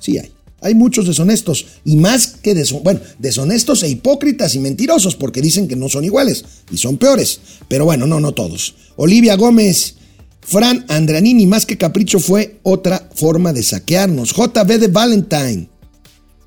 [0.00, 0.32] Sí hay.
[0.60, 5.68] Hay muchos deshonestos y más que deshonestos, bueno, deshonestos e hipócritas y mentirosos porque dicen
[5.68, 7.40] que no son iguales y son peores.
[7.68, 8.74] Pero bueno, no, no todos.
[8.96, 9.94] Olivia Gómez,
[10.48, 14.32] Fran Andranini, más que capricho, fue otra forma de saquearnos.
[14.34, 15.68] JB de Valentine.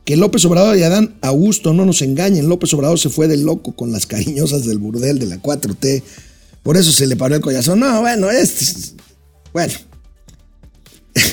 [0.05, 2.49] Que López Obrador y Adán Augusto no nos engañen.
[2.49, 6.01] López Obrador se fue de loco con las cariñosas del burdel de la 4T.
[6.63, 7.79] por eso se le paró el corazón.
[7.79, 8.95] No, bueno, es.
[9.53, 9.73] Bueno.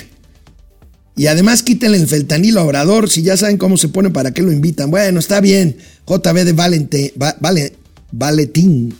[1.16, 4.40] Y además quítenle el feltanilo a Obrador, si ya saben cómo se pone, ¿para qué
[4.40, 4.88] lo invitan?
[4.88, 5.76] Bueno, está bien.
[6.06, 7.36] JB de Valente, Va-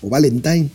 [0.01, 0.69] o Valentine.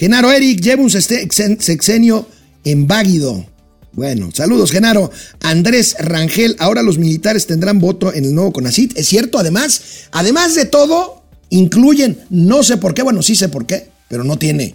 [0.00, 2.26] Genaro Eric lleva un sexenio
[2.64, 3.46] inválido.
[3.92, 5.10] Bueno, saludos, Genaro.
[5.42, 8.96] Andrés Rangel, ahora los militares tendrán voto en el nuevo CONACIT.
[8.96, 13.66] Es cierto, además, además de todo, incluyen, no sé por qué, bueno, sí sé por
[13.66, 14.74] qué, pero no tiene,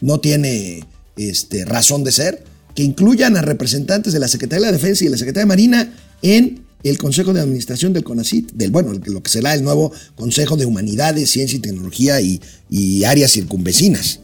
[0.00, 0.84] no tiene
[1.16, 2.42] este, razón de ser,
[2.74, 5.50] que incluyan a representantes de la Secretaría de la Defensa y de la Secretaría de
[5.50, 9.92] Marina en el Consejo de Administración del CONACIT, del, bueno, lo que será el nuevo
[10.16, 14.18] Consejo de Humanidades, Ciencia y Tecnología y áreas circunvecinas.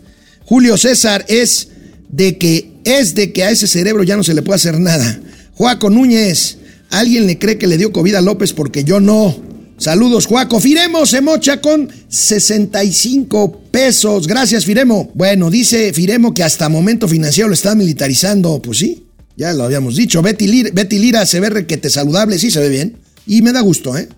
[0.45, 1.69] Julio César es
[2.11, 5.21] de que es de que a ese cerebro ya no se le puede hacer nada.
[5.55, 6.59] Juaco Núñez,
[6.91, 9.37] ¿alguien le cree que le dio COVID a López porque yo no?
[9.79, 10.61] Saludos, Juaco.
[10.61, 14.27] Firemo se mocha con 65 pesos.
[14.27, 15.11] Gracias, Firemo.
[15.15, 18.61] Bueno, dice Firemo que hasta momento financiero lo está militarizando.
[18.63, 19.05] Pues sí,
[19.37, 20.23] ya lo habíamos dicho.
[20.23, 22.97] Betty Lira, Betty Lira se ve requete saludable, sí se ve bien.
[23.27, 24.09] Y me da gusto, ¿eh?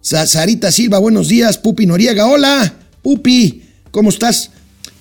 [0.00, 1.58] Sa- Sarita Silva, buenos días.
[1.58, 2.74] Pupi Noriega, hola.
[3.02, 4.50] Pupi, ¿cómo estás?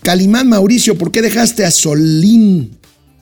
[0.03, 2.77] Calimán Mauricio, ¿por qué dejaste a Solín?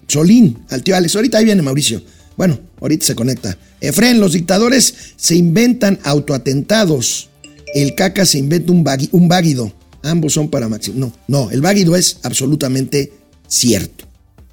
[0.08, 1.16] Solín, al tío Alex.
[1.16, 2.02] Ahorita ahí viene Mauricio.
[2.36, 3.58] Bueno, ahorita se conecta.
[3.80, 7.30] Efren, los dictadores se inventan autoatentados.
[7.74, 9.72] El caca se inventa un, bagui- váguido.
[10.04, 10.98] Ambos son para Máximo.
[11.00, 13.14] No, no, el váguido es absolutamente
[13.48, 14.06] cierto.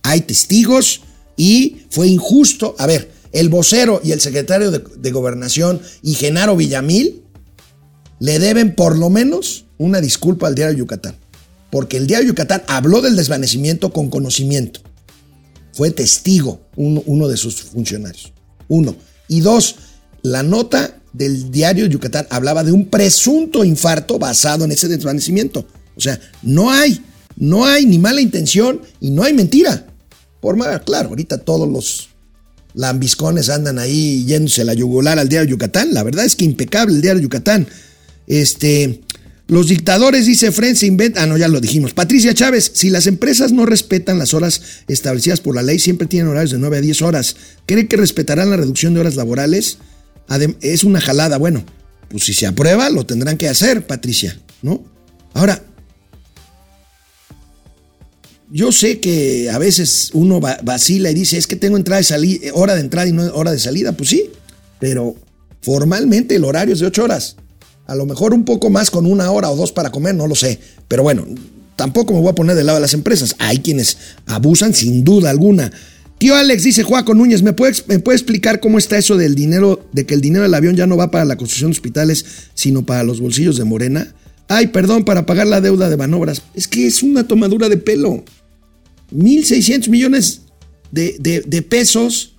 [0.02, 1.00] Hay testigos
[1.36, 2.76] y fue injusto.
[2.78, 7.22] A ver, el vocero y el secretario de, de Gobernación y Genaro Villamil
[8.20, 11.16] le deben por lo menos una disculpa al diario Yucatán.
[11.70, 14.80] Porque el diario Yucatán habló del desvanecimiento con conocimiento.
[15.72, 18.32] Fue testigo uno, uno de sus funcionarios.
[18.68, 18.96] Uno.
[19.28, 19.76] Y dos,
[20.22, 25.66] la nota del diario Yucatán hablaba de un presunto infarto basado en ese desvanecimiento.
[25.96, 27.02] O sea, no hay,
[27.36, 29.86] no hay ni mala intención y no hay mentira.
[30.40, 32.08] Por más, claro, ahorita todos los
[32.74, 35.92] lambiscones andan ahí yéndose la yugular al diario Yucatán.
[35.92, 37.66] La verdad es que impecable el diario Yucatán.
[38.26, 39.00] Este,
[39.48, 41.24] los dictadores, dice Fren, se inventan.
[41.24, 41.94] Ah, no, ya lo dijimos.
[41.94, 46.28] Patricia Chávez, si las empresas no respetan las horas establecidas por la ley, siempre tienen
[46.28, 47.34] horarios de 9 a 10 horas.
[47.66, 49.78] ¿Cree que respetarán la reducción de horas laborales?
[50.60, 51.38] Es una jalada.
[51.38, 51.64] Bueno,
[52.10, 54.84] pues si se aprueba, lo tendrán que hacer, Patricia, ¿no?
[55.32, 55.62] Ahora,
[58.50, 62.40] yo sé que a veces uno va- vacila y dice, es que tengo entrada y
[62.54, 63.92] hora de entrada y no hora de salida.
[63.92, 64.30] Pues sí,
[64.80, 65.16] pero
[65.62, 67.36] formalmente el horario es de 8 horas.
[67.88, 70.36] A lo mejor un poco más con una hora o dos para comer, no lo
[70.36, 70.60] sé.
[70.86, 71.24] Pero bueno,
[71.74, 73.34] tampoco me voy a poner del lado de las empresas.
[73.40, 73.96] Hay quienes
[74.26, 75.72] abusan sin duda alguna.
[76.18, 80.04] Tío Alex dice Juaco Núñez, ¿me puede, ¿me explicar cómo está eso del dinero, de
[80.04, 82.24] que el dinero del avión ya no va para la construcción de hospitales,
[82.54, 84.14] sino para los bolsillos de Morena?
[84.48, 86.42] Ay, perdón, para pagar la deuda de Banobras.
[86.54, 88.24] Es que es una tomadura de pelo.
[89.14, 90.42] 1.600 millones
[90.90, 92.34] de- de pesos,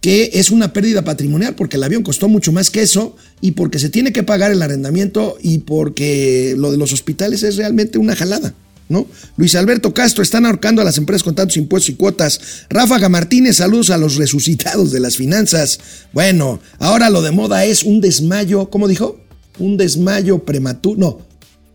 [0.00, 3.78] que es una pérdida patrimonial, porque el avión costó mucho más que eso, y porque
[3.78, 8.16] se tiene que pagar el arrendamiento, y porque lo de los hospitales es realmente una
[8.16, 8.54] jalada.
[8.90, 9.06] ¿No?
[9.36, 12.40] Luis Alberto Castro, están ahorcando a las empresas con tantos impuestos y cuotas.
[12.70, 15.78] Ráfaga Martínez, saludos a los resucitados de las finanzas.
[16.14, 19.20] Bueno, ahora lo de moda es un desmayo, ¿cómo dijo?
[19.58, 21.18] Un desmayo prematuro, no,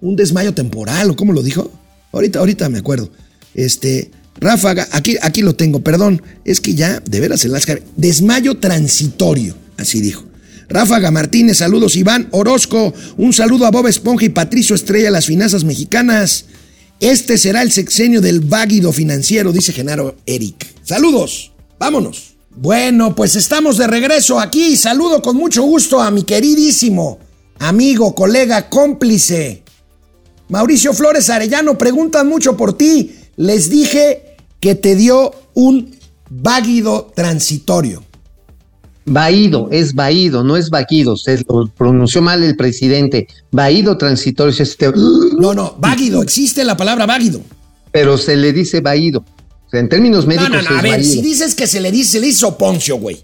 [0.02, 1.72] un desmayo temporal, ¿o cómo lo dijo?
[2.12, 3.12] Ahorita, ahorita me acuerdo.
[3.54, 7.84] Este, Ráfaga, aquí, aquí lo tengo, perdón, es que ya, de veras, se las cabe.
[7.96, 10.26] Desmayo transitorio, así dijo.
[10.74, 11.96] Ráfaga Martínez, saludos.
[11.96, 16.46] Iván Orozco, un saludo a Bob Esponja y Patricio Estrella, las finanzas mexicanas.
[17.00, 20.66] Este será el sexenio del váguido financiero, dice Genaro Eric.
[20.82, 22.34] Saludos, vámonos.
[22.56, 24.76] Bueno, pues estamos de regreso aquí.
[24.76, 27.20] Saludo con mucho gusto a mi queridísimo
[27.60, 29.64] amigo, colega, cómplice,
[30.50, 33.16] Mauricio Flores Arellano, preguntan mucho por ti.
[33.36, 35.96] Les dije que te dio un
[36.30, 38.04] váguido transitorio.
[39.06, 43.28] Vaído, es vaído, no es vaquido, se lo pronunció mal el presidente.
[43.52, 44.92] Vaído transitorio es este,
[45.38, 47.42] No, no, váguido, existe la palabra váguido.
[47.92, 49.26] pero se le dice vaído.
[49.66, 51.82] O sea, en términos No, médicos no, no, a es ver, si dices que se
[51.82, 53.22] le dice, se le dice soponcio, güey.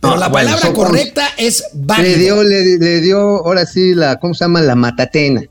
[0.00, 0.84] Pero No, la bueno, palabra soponcio.
[0.92, 2.18] correcta es le váguido.
[2.18, 4.60] dio, le, le dio, ahora sí, la, ¿cómo se llama?
[4.62, 5.42] La matatena,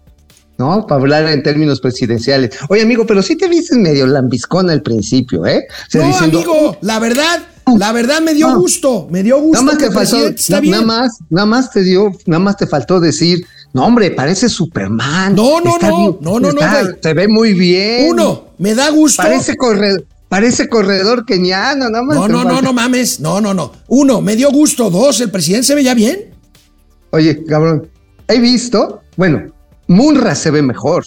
[0.58, 0.86] ¿no?
[0.88, 2.52] Para hablar en términos presidenciales.
[2.70, 5.66] Oye, amigo, pero sí te viste medio lambiscón al principio, ¿eh?
[5.70, 7.42] O sea, no, diciendo, amigo, la verdad,
[7.78, 8.60] la verdad me dio No.
[8.60, 9.64] gusto, me dio gusto.
[9.64, 10.18] Nada más que faltó,
[10.50, 10.72] na- bien.
[10.72, 15.36] nada más, nada más te dio, nada más te faltó decir, no hombre, parece Superman.
[15.36, 16.96] No, no, Está no, bien, no, no, no, está- güey.
[17.02, 18.12] Se ve muy bien.
[18.12, 19.24] Uno, me da gusto.
[19.24, 22.16] Parece corredor, parece corredor keniano, nada más.
[22.18, 23.20] No, no, no, no mames.
[23.20, 23.72] No, no, no.
[23.88, 24.90] Uno, me dio gusto.
[24.90, 26.34] Dos, el presidente se veía bien.
[27.12, 27.88] Oye, cabrón,
[28.28, 29.44] he visto, bueno,
[29.88, 31.06] Munra se ve mejor.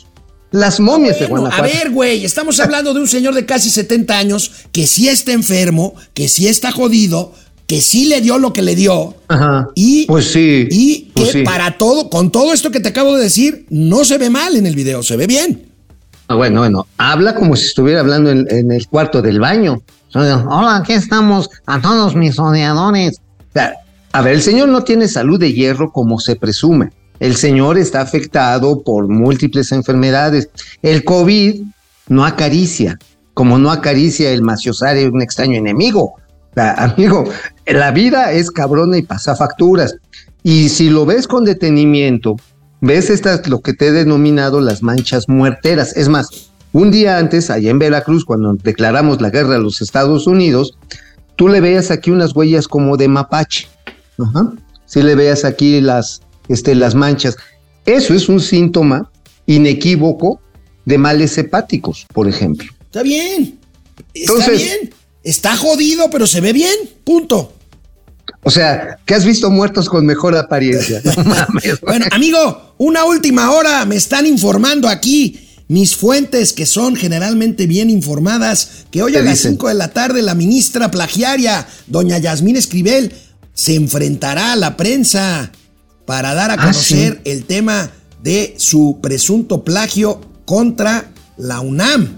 [0.52, 1.74] Las momias de Bueno, a Guanajuato.
[1.78, 5.94] ver, güey, estamos hablando de un señor de casi 70 años que sí está enfermo,
[6.14, 7.32] que sí está jodido,
[7.66, 9.16] que sí le dio lo que le dio.
[9.28, 9.68] Ajá.
[9.74, 11.44] Y, Pues sí, Y pues que sí.
[11.44, 14.66] para todo, con todo esto que te acabo de decir, no se ve mal en
[14.66, 15.66] el video, se ve bien.
[16.28, 19.82] Ah, Bueno, bueno, habla como si estuviera hablando en, en el cuarto del baño.
[20.14, 23.18] Hola, aquí estamos a todos mis odiadores.
[23.50, 23.74] O sea,
[24.12, 26.90] a ver, el señor no tiene salud de hierro como se presume.
[27.20, 30.48] El señor está afectado por múltiples enfermedades.
[30.82, 31.62] El COVID
[32.08, 32.98] no acaricia,
[33.34, 36.14] como no acaricia el maciosario un extraño enemigo.
[36.54, 37.24] Sea, amigo,
[37.66, 39.96] la vida es cabrona y pasa facturas.
[40.42, 42.36] Y si lo ves con detenimiento,
[42.80, 45.96] ves estas, lo que te he denominado las manchas muerteras.
[45.96, 50.26] Es más, un día antes, allá en Veracruz, cuando declaramos la guerra a los Estados
[50.26, 50.78] Unidos,
[51.36, 53.68] tú le veías aquí unas huellas como de mapache.
[54.18, 54.52] Ajá.
[54.84, 57.36] Si le veas aquí las, este, las manchas.
[57.84, 59.10] Eso es un síntoma
[59.46, 60.40] inequívoco
[60.84, 62.68] de males hepáticos, por ejemplo.
[62.84, 63.58] Está bien.
[64.14, 64.94] Está Entonces- bien.
[65.22, 66.72] Está jodido, pero se ve bien.
[67.02, 67.52] Punto.
[68.44, 71.02] O sea, que has visto muertos con mejor apariencia.
[71.04, 71.80] No mames.
[71.80, 73.84] Bueno, amigo, una última hora.
[73.86, 79.22] Me están informando aquí mis fuentes, que son generalmente bien informadas, que hoy ¿Qué a
[79.22, 79.52] las dicen?
[79.54, 83.12] 5 de la tarde la ministra plagiaria, doña Yasmín Escribel,
[83.52, 85.50] se enfrentará a la prensa
[86.06, 87.90] para dar a Ah, conocer el tema
[88.22, 92.08] de su presunto plagio contra la UNAM.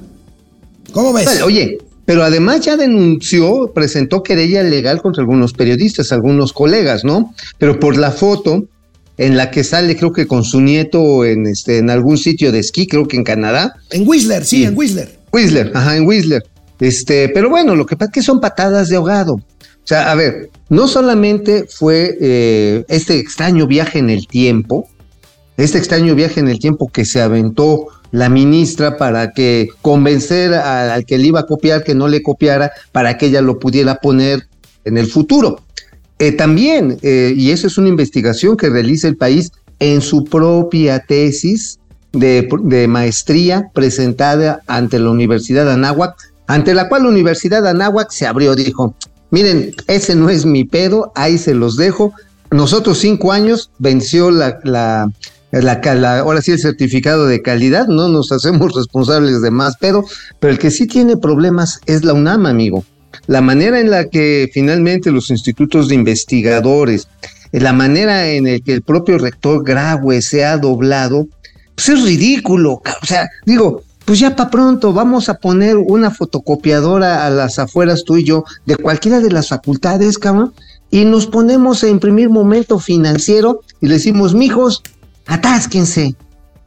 [0.93, 1.27] ¿Cómo ves?
[1.27, 7.35] Vale, Oye, pero además ya denunció, presentó querella legal contra algunos periodistas, algunos colegas, ¿no?
[7.59, 8.65] Pero por la foto
[9.19, 12.61] en la que sale, creo que con su nieto en este, en algún sitio de
[12.61, 13.75] esquí, creo que en Canadá.
[13.91, 14.65] En Whistler, sí, Sí.
[14.65, 15.19] en Whistler.
[15.33, 16.43] Whistler, ajá, en Whistler.
[16.81, 19.41] Este, pero bueno, lo que pasa es que son patadas de ahogado.
[19.89, 24.87] O sea, a ver, no solamente fue eh, este extraño viaje en el tiempo,
[25.57, 31.07] este extraño viaje en el tiempo que se aventó la ministra para que convencer al
[31.07, 34.47] que le iba a copiar que no le copiara para que ella lo pudiera poner
[34.85, 35.63] en el futuro.
[36.19, 40.99] Eh, también, eh, y eso es una investigación que realiza el país en su propia
[40.99, 41.79] tesis
[42.13, 46.15] de, de maestría presentada ante la Universidad de Anáhuac,
[46.47, 48.95] ante la cual la Universidad de Anáhuac se abrió, dijo,
[49.31, 52.13] miren, ese no es mi pedo, ahí se los dejo.
[52.51, 55.11] Nosotros cinco años venció la, la,
[56.21, 60.05] ahora sí el certificado de calidad, no nos hacemos responsables de más pedo,
[60.41, 62.85] pero el que sí tiene problemas es la UNAM, amigo.
[63.27, 67.09] La manera en la que finalmente los institutos de investigadores,
[67.53, 71.27] la manera en la que el propio rector Graue se ha doblado,
[71.75, 72.83] pues es ridículo.
[73.03, 78.05] O sea, digo, pues ya para pronto vamos a poner una fotocopiadora a las afueras
[78.05, 80.55] tú y yo de cualquiera de las facultades, cabrón,
[80.91, 84.83] y nos ponemos a imprimir momento financiero y le decimos, mijos,
[85.27, 86.17] atásquense.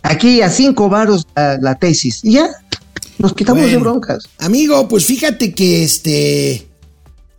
[0.03, 2.19] Aquí a cinco varos la, la tesis.
[2.21, 2.47] Y ya,
[3.17, 4.25] nos quitamos de broncas.
[4.37, 6.67] Amigo, pues fíjate que este.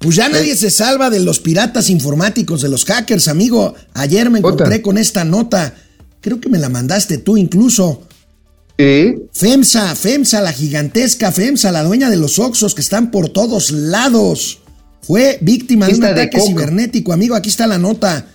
[0.00, 3.76] Pues ya nadie se salva de los piratas informáticos, de los hackers, amigo.
[3.94, 4.82] Ayer me encontré Otra.
[4.82, 5.74] con esta nota.
[6.20, 8.02] Creo que me la mandaste tú incluso.
[8.78, 9.14] Sí.
[9.32, 14.60] FEMSA, FEMSA, la gigantesca FEMSA, la dueña de los Oxos que están por todos lados.
[15.02, 17.34] Fue víctima de un de ataque cibernético, amigo.
[17.34, 18.26] Aquí está la nota.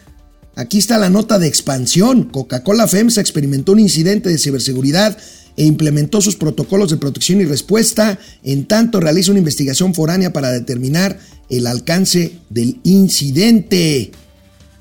[0.56, 2.26] Aquí está la nota de expansión.
[2.26, 5.18] Coca-Cola FEMSA experimentó un incidente de ciberseguridad
[5.56, 8.20] e implementó sus protocolos de protección y respuesta.
[8.44, 11.20] En tanto, realiza una investigación foránea para determinar
[11.50, 14.12] el alcance del incidente.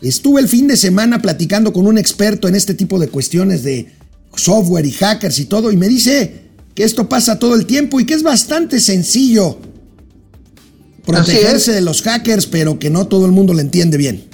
[0.02, 3.95] Estuve el fin de semana platicando con un experto en este tipo de cuestiones de
[4.36, 8.06] software y hackers y todo, y me dice que esto pasa todo el tiempo y
[8.06, 9.58] que es bastante sencillo
[11.04, 14.24] protegerse de los hackers, pero que no todo el mundo lo entiende bien.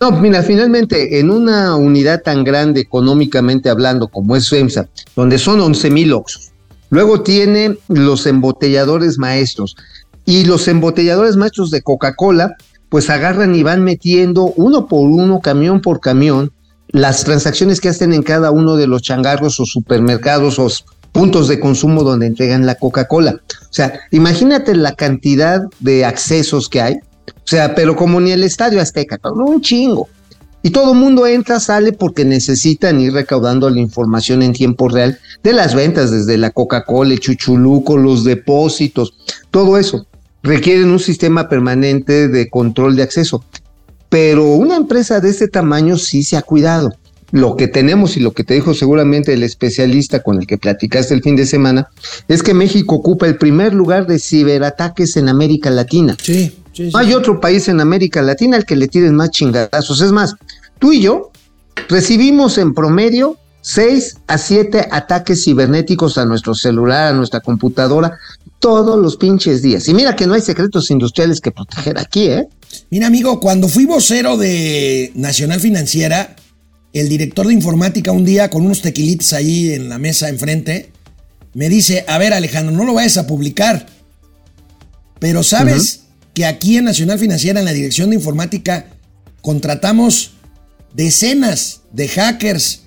[0.00, 5.60] No, mira, finalmente, en una unidad tan grande económicamente hablando como es FEMSA, donde son
[5.60, 6.52] 11 mil oxos,
[6.90, 9.76] luego tiene los embotelladores maestros
[10.24, 12.54] y los embotelladores maestros de Coca-Cola,
[12.88, 16.52] pues agarran y van metiendo uno por uno, camión por camión,
[16.88, 20.68] las transacciones que hacen en cada uno de los changarros o supermercados o
[21.12, 23.40] puntos de consumo donde entregan la Coca-Cola.
[23.62, 26.94] O sea, imagínate la cantidad de accesos que hay.
[26.94, 30.08] O sea, pero como ni el Estadio Azteca, cabrón, un chingo.
[30.62, 35.52] Y todo mundo entra, sale porque necesitan ir recaudando la información en tiempo real de
[35.52, 39.14] las ventas, desde la Coca-Cola, el chuchuluco, los depósitos,
[39.50, 40.06] todo eso.
[40.42, 43.44] Requieren un sistema permanente de control de acceso.
[44.08, 46.92] Pero una empresa de este tamaño sí se ha cuidado.
[47.30, 51.12] Lo que tenemos y lo que te dijo seguramente el especialista con el que platicaste
[51.12, 51.88] el fin de semana
[52.26, 56.16] es que México ocupa el primer lugar de ciberataques en América Latina.
[56.22, 56.90] Sí, sí, sí.
[56.90, 60.00] No hay otro país en América Latina al que le tiren más chingadazos.
[60.00, 60.36] Es más,
[60.78, 61.30] tú y yo
[61.90, 68.16] recibimos en promedio seis a siete ataques cibernéticos a nuestro celular, a nuestra computadora,
[68.58, 69.86] todos los pinches días.
[69.88, 72.48] Y mira que no hay secretos industriales que proteger aquí, ¿eh?
[72.90, 76.36] Mira, amigo, cuando fui vocero de Nacional Financiera,
[76.92, 80.90] el director de informática un día con unos tequilitos ahí en la mesa enfrente,
[81.54, 83.86] me dice, a ver Alejandro, no lo vayas a publicar,
[85.18, 86.04] pero sabes
[86.34, 88.86] que aquí en Nacional Financiera, en la dirección de informática,
[89.40, 90.32] contratamos
[90.94, 92.82] decenas de hackers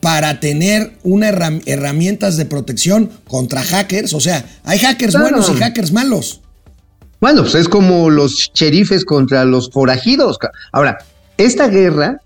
[0.00, 1.28] para tener una
[1.66, 4.12] herramientas de protección contra hackers.
[4.14, 6.40] O sea, hay hackers buenos y hackers malos.
[7.20, 10.38] Bueno, pues es como los sheriffes contra los forajidos.
[10.72, 10.98] Ahora,
[11.36, 12.20] esta guerra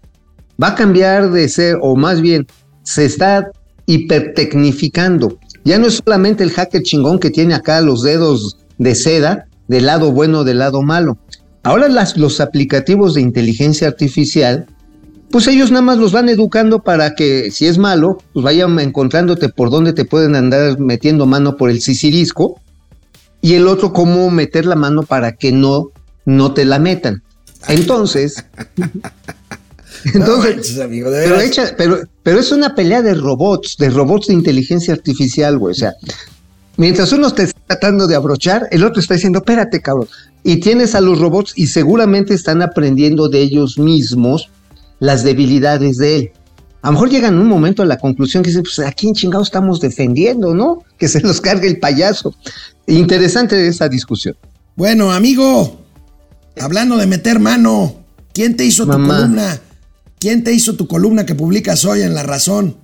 [0.62, 2.46] va a cambiar de ser, o más bien,
[2.82, 3.50] se está
[3.86, 5.38] hipertecnificando.
[5.64, 9.86] Ya no es solamente el hacker chingón que tiene acá los dedos de seda, del
[9.86, 11.16] lado bueno, del lado malo.
[11.62, 14.66] Ahora los aplicativos de inteligencia artificial
[15.32, 19.48] pues ellos nada más los van educando para que si es malo, pues vayan encontrándote
[19.48, 22.60] por dónde te pueden andar metiendo mano por el sisirisco
[23.42, 25.90] y el otro cómo meter la mano para que no,
[26.24, 27.22] no te la metan.
[27.68, 28.44] Entonces,
[30.14, 30.80] entonces,
[31.76, 35.72] pero, pero, es una pelea de robots, de robots de inteligencia artificial, güey.
[35.72, 35.92] O sea,
[36.76, 40.08] mientras uno está tratando de abrochar, el otro está diciendo, espérate, cabrón.
[40.44, 44.50] Y tienes a los robots y seguramente están aprendiendo de ellos mismos
[44.98, 46.32] las debilidades de él.
[46.82, 49.14] A lo mejor llegan en un momento a la conclusión que dicen, pues a quién
[49.14, 50.82] chingados estamos defendiendo, ¿no?
[50.98, 52.34] Que se los cargue el payaso.
[52.88, 54.36] Interesante esa discusión.
[54.74, 55.80] Bueno, amigo,
[56.60, 58.04] hablando de meter mano,
[58.34, 59.60] ¿quién te hizo tu columna?
[60.18, 62.76] ¿Quién te hizo tu columna que publicas hoy en La Razón?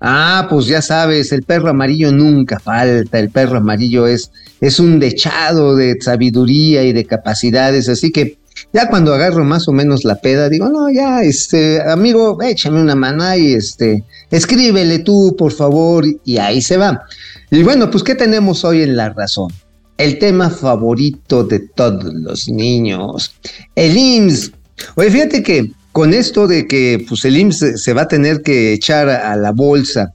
[0.00, 4.98] Ah, pues ya sabes, el perro amarillo nunca falta, el perro amarillo es, es un
[4.98, 8.38] dechado de sabiduría y de capacidades, así que
[8.72, 12.94] ya cuando agarro más o menos la peda, digo, no, ya, este, amigo, échame una
[12.94, 17.02] mano y este, escríbele tú, por favor, y ahí se va.
[17.50, 19.52] Y bueno, pues, ¿qué tenemos hoy en La Razón?
[19.96, 23.34] El tema favorito de todos los niños,
[23.76, 24.52] el IMSS.
[24.96, 28.72] Oye, fíjate que con esto de que pues, el IMSS se va a tener que
[28.72, 30.12] echar a la bolsa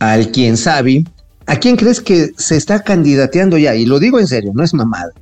[0.00, 1.04] al quien sabe,
[1.46, 3.74] ¿a quién crees que se está candidateando ya?
[3.74, 5.12] Y lo digo en serio, no es mamada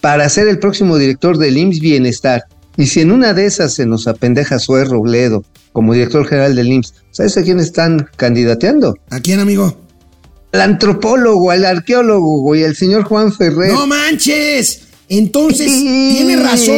[0.00, 2.44] para ser el próximo director del IMSS Bienestar.
[2.76, 6.72] Y si en una de esas se nos apendeja Zoe Robledo como director general del
[6.72, 8.96] IMSS, ¿sabes a quién están candidateando?
[9.10, 9.78] ¿A quién, amigo?
[10.52, 13.72] Al antropólogo, al arqueólogo y al señor Juan Ferrer.
[13.72, 14.82] ¡No manches!
[15.08, 16.76] Entonces, tiene razón.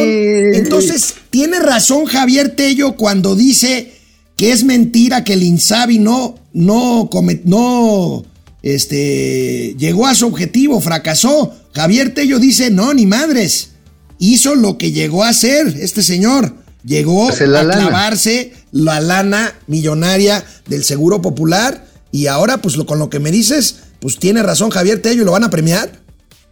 [0.53, 3.93] Entonces, tiene razón Javier Tello cuando dice
[4.35, 7.09] que es mentira que el INSABI no, no,
[7.45, 8.25] no,
[8.61, 11.53] este, llegó a su objetivo, fracasó.
[11.73, 13.71] Javier Tello dice, no, ni madres.
[14.19, 16.53] Hizo lo que llegó a hacer este señor.
[16.85, 23.19] Llegó a clavarse la lana millonaria del Seguro Popular y ahora, pues con lo que
[23.19, 26.03] me dices, pues tiene razón Javier Tello y lo van a premiar.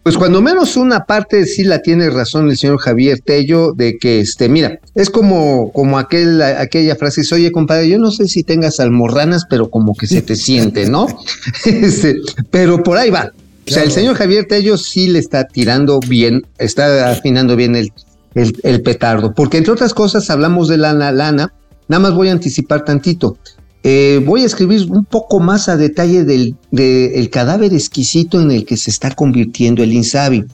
[0.03, 4.22] Pues cuando menos una parte sí la tiene razón el señor Javier Tello de que,
[4.22, 8.80] este, mira, es como, como aquel, aquella frase, oye, compadre, yo no sé si tengas
[8.80, 11.05] almorranas, pero como que se te siente, ¿no?
[11.65, 12.15] Este,
[12.49, 13.32] pero por ahí va.
[13.68, 17.91] O sea, el señor Javier Tello sí le está tirando bien, está afinando bien el,
[18.34, 21.53] el, petardo, porque entre otras cosas hablamos de la lana,
[21.88, 23.38] nada más voy a anticipar tantito.
[23.84, 28.78] Eh, voy a escribir un poco más a detalle del cadáver exquisito en el que
[28.78, 30.45] se está convirtiendo el Insabi.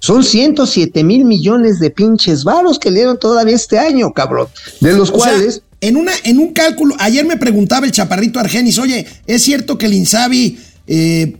[0.00, 4.48] Son 107 mil millones de pinches varos que le dieron todavía este año, cabrón.
[4.80, 5.62] De los cuales.
[5.80, 9.86] en, una, en un cálculo, ayer me preguntaba el chaparrito Argenis, oye, ¿es cierto que
[9.86, 10.58] el Insabi
[10.88, 11.36] eh,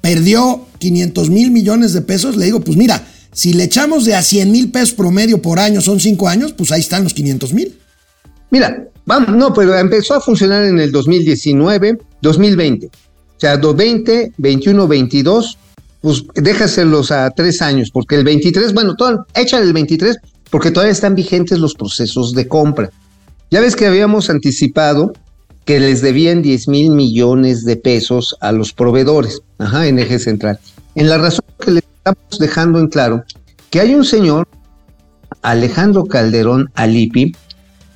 [0.00, 2.36] perdió 500 mil millones de pesos?
[2.36, 5.80] Le digo, pues mira, si le echamos de a 100 mil pesos promedio por año,
[5.80, 7.78] son cinco años, pues ahí están los 500 mil.
[8.50, 12.86] Mira, vamos, no, pero empezó a funcionar en el 2019, 2020.
[12.86, 12.90] O
[13.38, 15.58] sea, 20, 21, 22,
[16.00, 20.16] pues déjaselos a tres años, porque el 23, bueno, todo, échale el 23,
[20.50, 22.90] porque todavía están vigentes los procesos de compra.
[23.50, 25.12] Ya ves que habíamos anticipado
[25.64, 30.58] que les debían 10 mil millones de pesos a los proveedores, ajá, en eje central.
[30.94, 33.24] En la razón que le estamos dejando en claro
[33.70, 34.48] que hay un señor,
[35.42, 37.34] Alejandro Calderón Alipi,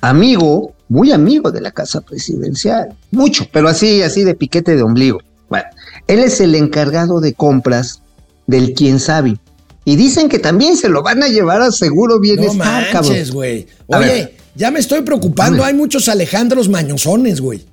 [0.01, 5.19] amigo, muy amigo de la casa presidencial, mucho, pero así, así de piquete de ombligo.
[5.49, 5.65] Bueno,
[6.07, 8.01] él es el encargado de compras
[8.47, 9.37] del quién sabe.
[9.83, 13.67] Y dicen que también se lo van a llevar a seguro bienestar, no manches, güey.
[13.87, 17.65] Oye, ya me estoy preocupando, hay muchos Alejandros mañosones, güey.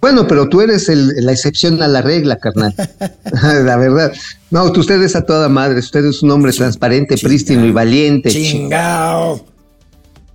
[0.00, 2.74] Bueno, pero tú eres la excepción a la regla, carnal.
[3.42, 4.12] la verdad.
[4.50, 5.78] No, usted es a toda madre.
[5.78, 8.30] Usted es un hombre transparente, prístino y valiente.
[8.30, 9.44] Chingao.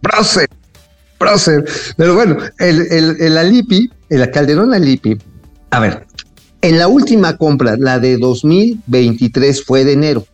[0.01, 0.49] Prócer.
[1.17, 1.65] Prócer.
[1.95, 2.81] Pero bueno, el,
[3.19, 5.17] el, Alipi el Calderón Alipi,
[5.69, 6.05] a ver,
[6.61, 10.25] en la última compra, la de 2023 fue de enero.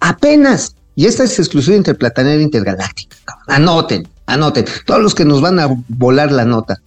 [0.00, 3.16] Apenas, y esta es exclusiva interplatanera intergaláctica.
[3.24, 3.46] cabrón.
[3.48, 6.80] Anoten, anoten, todos los que nos van a volar la nota.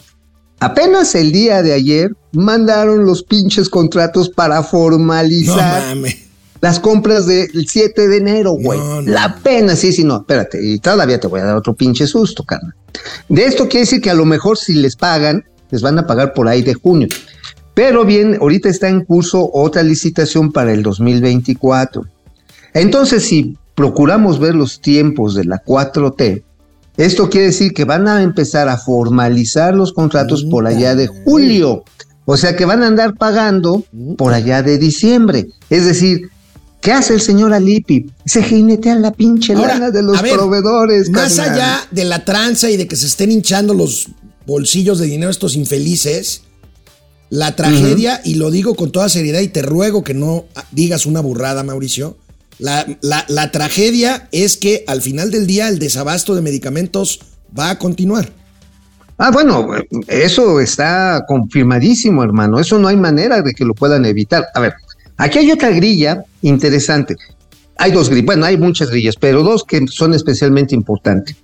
[0.59, 6.17] Apenas el día de ayer mandaron los pinches contratos para No formalizar mames.
[6.61, 8.79] las compras del 7 de enero, güey.
[8.79, 11.73] No, no, la pena, sí, sí, no, espérate, y todavía te voy a dar otro
[11.73, 12.73] pinche susto, carnal.
[13.27, 16.33] De esto quiere decir que a lo mejor si les pagan, les van a pagar
[16.33, 17.09] por ahí de junio.
[17.73, 22.05] Pero bien, ahorita está en curso otra licitación para el 2024.
[22.73, 26.43] Entonces, si procuramos ver los tiempos de la 4T,
[26.97, 31.83] esto quiere decir que van a empezar a formalizar los contratos por allá de julio.
[32.25, 33.83] O sea que van a andar pagando
[34.17, 35.47] por allá de diciembre.
[35.69, 36.29] Es decir,
[36.81, 38.07] ¿qué hace el señor Alipi?
[38.25, 41.09] Se jinetea la pinche Ahora, lana de los ver, proveedores.
[41.09, 41.53] Más carnal.
[41.53, 44.07] allá de la tranza y de que se estén hinchando los
[44.47, 46.41] bolsillos de dinero estos infelices,
[47.29, 51.19] la tragedia, y lo digo con toda seriedad y te ruego que no digas una
[51.19, 52.17] burrada, Mauricio,
[52.59, 57.19] la, tragedia es que al final del día el desabasto de medicamentos
[57.57, 58.31] va a continuar.
[59.17, 59.69] Ah, bueno,
[60.07, 62.59] eso está confirmadísimo, hermano.
[62.59, 64.45] Eso no hay manera de que lo puedan evitar.
[64.53, 64.73] A ver,
[65.17, 67.15] aquí hay otra grilla interesante.
[67.77, 71.35] Hay dos grillas, bueno, hay muchas grillas, pero dos que son especialmente importantes.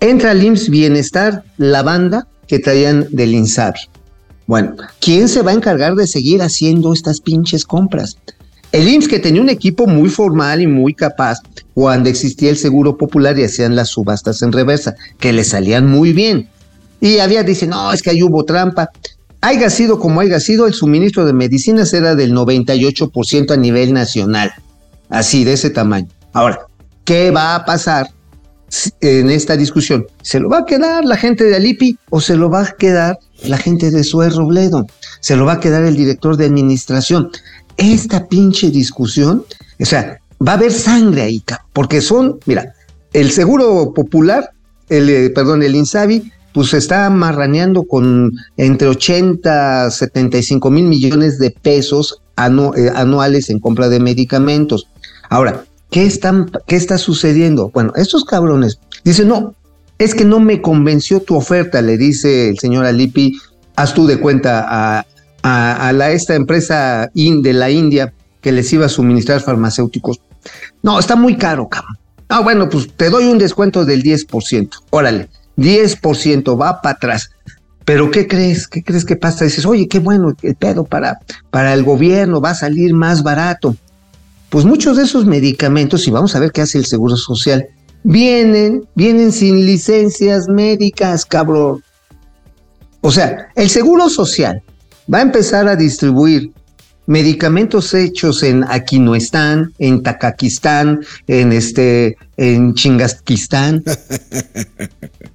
[0.00, 3.80] Entra al IMSS Bienestar la banda que traían del INSABI.
[4.46, 8.18] Bueno, ¿quién se va a encargar de seguir haciendo estas pinches compras?
[8.74, 11.38] El IMSS que tenía un equipo muy formal y muy capaz
[11.74, 16.12] cuando existía el seguro popular y hacían las subastas en reversa, que le salían muy
[16.12, 16.48] bien.
[17.00, 18.90] Y había, dice, no, es que ahí hubo trampa.
[19.42, 24.52] Haya sido como haya sido, el suministro de medicinas era del 98% a nivel nacional.
[25.08, 26.08] Así, de ese tamaño.
[26.32, 26.66] Ahora,
[27.04, 28.08] ¿qué va a pasar
[29.00, 30.04] en esta discusión?
[30.22, 33.20] ¿Se lo va a quedar la gente de Alipi o se lo va a quedar
[33.44, 34.88] la gente de Sue Robledo?
[35.20, 37.30] ¿Se lo va a quedar el director de administración?
[37.76, 39.44] Esta pinche discusión,
[39.80, 42.74] o sea, va a haber sangre ahí, porque son, mira,
[43.12, 44.50] el seguro popular,
[44.88, 51.50] el, eh, perdón, el INSABI, pues está marraneando con entre 80 75 mil millones de
[51.50, 54.86] pesos eh, anuales en compra de medicamentos.
[55.28, 57.70] Ahora, ¿qué, están, ¿qué está sucediendo?
[57.74, 59.54] Bueno, estos cabrones dicen, no,
[59.98, 63.38] es que no me convenció tu oferta, le dice el señor Alipi,
[63.76, 65.06] haz tú de cuenta a,
[65.44, 70.20] a- esta empresa de la India que les iba a suministrar farmacéuticos.
[70.82, 71.96] No, está muy caro, cabrón.
[72.28, 74.82] Ah, bueno, pues te doy un descuento del 10%.
[74.90, 77.30] Órale, 10% va para atrás.
[77.84, 78.66] Pero ¿qué crees?
[78.66, 79.44] ¿Qué crees que pasa?
[79.44, 81.18] Dices, oye, qué bueno el pedo para,
[81.50, 83.76] para el gobierno, va a salir más barato.
[84.48, 87.66] Pues muchos de esos medicamentos, y vamos a ver qué hace el Seguro Social,
[88.02, 91.82] vienen, vienen sin licencias médicas, cabrón.
[93.02, 94.62] O sea, el Seguro Social
[95.12, 96.52] va a empezar a distribuir
[97.06, 102.74] medicamentos hechos en Aquinoestán, en Takakistán, en este, en.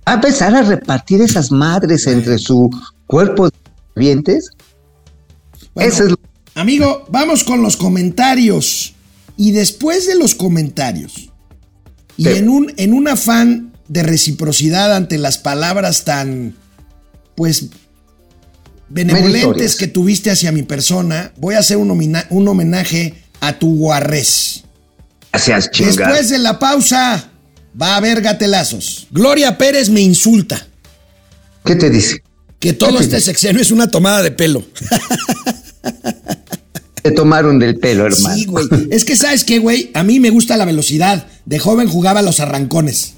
[0.08, 2.70] Va a empezar a repartir esas madres entre su
[3.08, 3.56] cuerpo de
[3.96, 4.50] vivientes.
[5.76, 6.20] Bueno, Ese es lo-
[6.56, 8.96] Amigo, vamos con los comentarios.
[9.38, 11.30] Y después de los comentarios,
[12.18, 12.30] y Sí.
[12.32, 16.56] en, un, en un afán de reciprocidad ante las palabras tan,
[17.36, 17.68] pues,
[18.90, 23.76] benevolentes que tuviste hacia mi persona, voy a hacer un, homina- un homenaje a tu
[23.78, 24.64] guarrés.
[25.32, 26.08] Gracias, chingada.
[26.08, 27.30] Después de la pausa,
[27.80, 29.08] va a haber gatelazos.
[29.12, 30.66] Gloria Pérez me insulta.
[31.64, 32.24] ¿Qué te dice?
[32.60, 33.26] Que todo ¿Qué te este dice?
[33.28, 34.66] sexenio es una tomada de pelo.
[37.02, 38.36] Te tomaron del pelo, hermano.
[38.36, 38.68] Sí, güey.
[38.92, 39.90] Es que, ¿sabes qué, güey?
[39.94, 41.28] A mí me gusta la velocidad.
[41.46, 43.14] De joven jugaba los arrancones.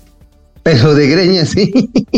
[0.64, 1.72] Pero de greña, sí.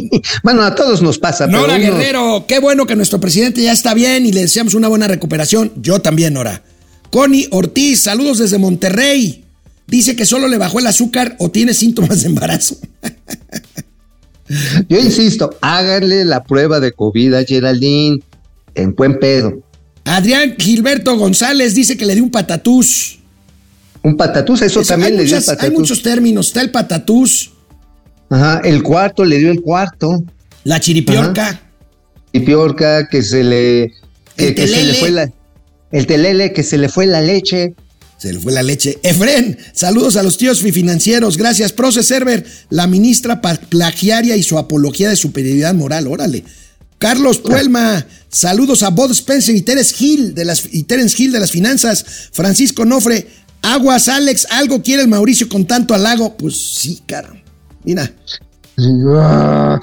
[0.44, 1.46] bueno, a todos nos pasa.
[1.48, 4.74] pero Nora uno- Guerrero, qué bueno que nuestro presidente ya está bien y le deseamos
[4.74, 5.72] una buena recuperación.
[5.78, 6.62] Yo también, Nora.
[7.10, 9.46] Connie Ortiz, saludos desde Monterrey.
[9.88, 12.78] Dice que solo le bajó el azúcar o tiene síntomas de embarazo.
[14.90, 18.20] Yo insisto, háganle la prueba de COVID a Geraldine
[18.76, 19.62] en buen pedo.
[20.06, 23.20] Adrián Gilberto González dice que le dio un patatús.
[24.02, 25.80] Un patatús, eso Es- también le dio muchas- hay patatús.
[25.80, 26.48] muchos términos.
[26.48, 27.53] Está el patatús,
[28.34, 30.24] Ajá, el cuarto le dio el cuarto.
[30.64, 31.62] la chiripiorca.
[32.32, 33.94] Y Piorca, que se le.
[34.36, 35.32] Que, El que se le fue la.
[35.92, 37.76] El telele, que se le fue la leche.
[38.18, 38.98] Se le fue la leche.
[39.04, 41.38] Efren, saludos a los tíos financieros.
[41.38, 41.74] Gracias.
[41.74, 46.08] Proce Server, la ministra plagiaria y su apología de superioridad moral.
[46.08, 46.44] Órale.
[46.98, 51.40] Carlos Puelma, saludos a Bob Spencer y Terence Hill de las, y Terence Hill de
[51.40, 52.04] las finanzas.
[52.32, 53.28] Francisco Nofre,
[53.62, 56.36] aguas, Alex, algo quiere el Mauricio con tanto halago.
[56.36, 57.43] Pues sí, caro.
[57.84, 58.12] Mira,
[58.78, 59.80] Ah,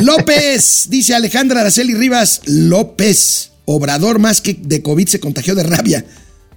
[0.00, 3.50] López, dice Alejandra Araceli Rivas López.
[3.64, 6.04] Obrador más que de COVID se contagió de rabia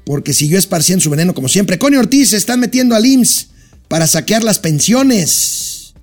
[0.05, 1.79] porque siguió esparciendo su veneno como siempre.
[1.79, 3.49] Connie Ortiz se están metiendo al IMSS
[3.87, 5.93] para saquear las pensiones.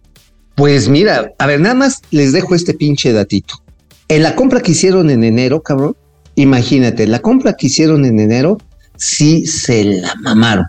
[0.57, 3.55] Pues mira, a ver, nada más les dejo este pinche datito.
[4.09, 5.97] En la compra que hicieron en enero, cabrón,
[6.35, 8.59] imagínate, la compra que hicieron en enero
[8.97, 10.67] sí se la mamaron.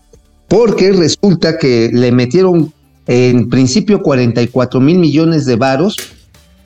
[0.48, 2.72] Porque resulta que le metieron
[3.08, 5.98] en principio 44 mil millones de varos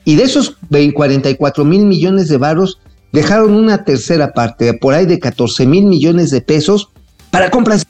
[0.04, 0.56] y de esos
[0.94, 2.78] 44 mil millones de varos
[3.12, 6.88] dejaron una tercera parte, por ahí de 14 mil millones de pesos
[7.30, 7.84] para compras.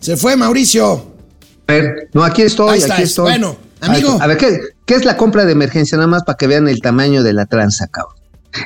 [0.00, 1.06] Se fue Mauricio.
[1.66, 3.24] A ver, no, aquí estoy, Ahí está, aquí es- estoy.
[3.30, 4.16] bueno, amigo.
[4.20, 5.96] A ver, ¿qué, qué es la compra de emergencia?
[5.98, 8.14] Nada más para que vean el tamaño de la tranza, cabrón.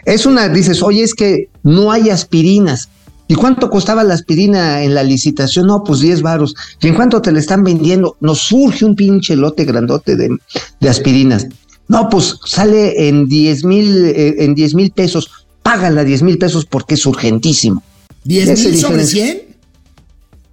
[0.05, 2.89] Es una, dices, oye, es que no hay aspirinas.
[3.33, 5.66] ¿Y cuánto costaba la aspirina en la licitación?
[5.66, 6.55] No, pues 10 varos.
[6.83, 8.18] ¿Y en cuánto te la están vendiendo?
[8.20, 10.37] Nos surge un pinche lote grandote de,
[10.80, 11.47] de aspirinas.
[11.89, 15.30] No, pues sale en 10 mil, eh, en 10 mil pesos.
[15.62, 17.83] Págala 10 mil pesos porque es urgentísimo.
[18.26, 19.24] ¿10 Esa mil sobre diferencia.
[19.24, 19.43] 100?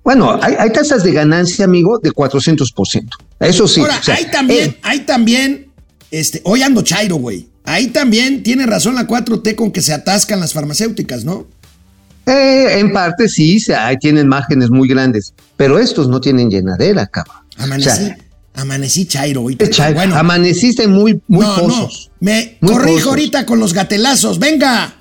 [0.05, 3.09] Bueno, hay, hay tasas de ganancia, amigo, de 400%.
[3.41, 3.81] Eso sí.
[3.81, 5.67] Ahora, o sea, hay también, eh, hay también,
[6.11, 7.49] este, hoy ando chairo, güey.
[7.65, 11.45] Ahí también tiene razón la 4T con que se atascan las farmacéuticas, ¿no?
[12.25, 13.63] Eh, en parte sí,
[13.99, 17.37] tienen márgenes muy grandes, pero estos no tienen llenadera, cabrón.
[17.57, 18.17] Amanecí, O sea,
[18.53, 21.89] amanecí chairo, Bueno, amaneciste muy, muy no,
[22.19, 24.95] me Muy corrijo ahorita con los gatelazos, venga.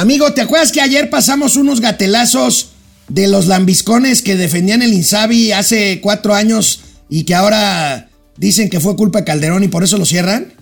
[0.00, 2.70] Amigo, ¿te acuerdas que ayer pasamos unos gatelazos
[3.10, 6.80] de los lambiscones que defendían el Insabi hace cuatro años
[7.10, 10.54] y que ahora dicen que fue culpa de Calderón y por eso lo cierran?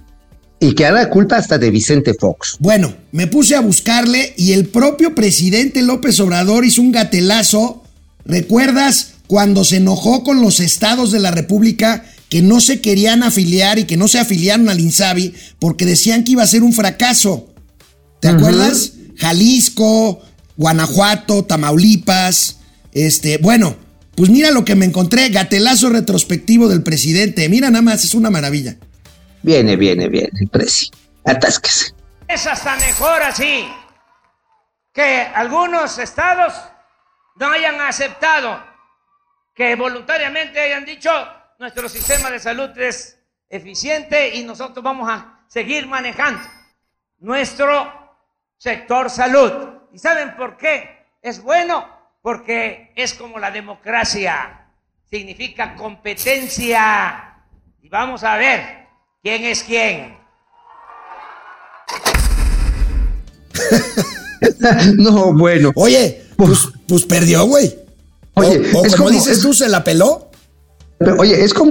[0.58, 2.56] Y que ahora culpa hasta de Vicente Fox.
[2.58, 7.84] Bueno, me puse a buscarle y el propio presidente López Obrador hizo un gatelazo.
[8.24, 13.78] ¿Recuerdas cuando se enojó con los estados de la República que no se querían afiliar
[13.78, 17.54] y que no se afiliaron al INSABI porque decían que iba a ser un fracaso?
[18.20, 18.94] ¿Te acuerdas?
[19.18, 20.22] Jalisco,
[20.56, 22.60] Guanajuato, Tamaulipas.
[22.92, 23.76] Este, bueno,
[24.16, 27.48] pues mira lo que me encontré, gatelazo retrospectivo del presidente.
[27.48, 28.76] Mira nada más, es una maravilla.
[29.42, 30.90] Viene, viene, viene, el presi.
[31.24, 31.94] Atásquese.
[32.26, 33.66] Es hasta mejor así
[34.92, 36.52] que algunos estados
[37.36, 38.60] no hayan aceptado,
[39.54, 41.10] que voluntariamente hayan dicho
[41.58, 46.40] nuestro sistema de salud es eficiente y nosotros vamos a seguir manejando
[47.18, 48.07] nuestro
[48.58, 49.52] sector salud.
[49.92, 51.06] ¿Y saben por qué?
[51.22, 51.86] Es bueno
[52.22, 54.66] porque es como la democracia,
[55.10, 57.36] significa competencia.
[57.80, 58.86] Y vamos a ver
[59.22, 60.18] quién es quién.
[64.96, 65.72] No, bueno.
[65.74, 67.76] Oye, pues, pues perdió, güey.
[68.34, 70.30] Oye, o, o es como como- dices es- tú, se la peló.
[70.98, 71.70] Pero, oye, es como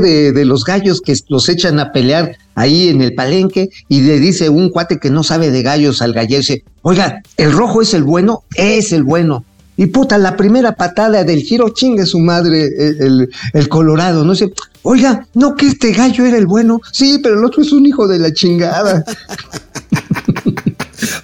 [0.00, 4.48] de, los gallos que los echan a pelear ahí en el palenque y le dice
[4.48, 8.02] un cuate que no sabe de gallos al gallero, dice, oiga, ¿el rojo es el
[8.02, 8.44] bueno?
[8.54, 9.44] Es el bueno.
[9.76, 14.34] Y puta, la primera patada del giro chingue su madre el, el- el colorado, no
[14.34, 14.52] sé.
[14.82, 16.80] Oiga, no que este gallo era el bueno.
[16.92, 19.02] Sí, pero el otro es un hijo de la chingada.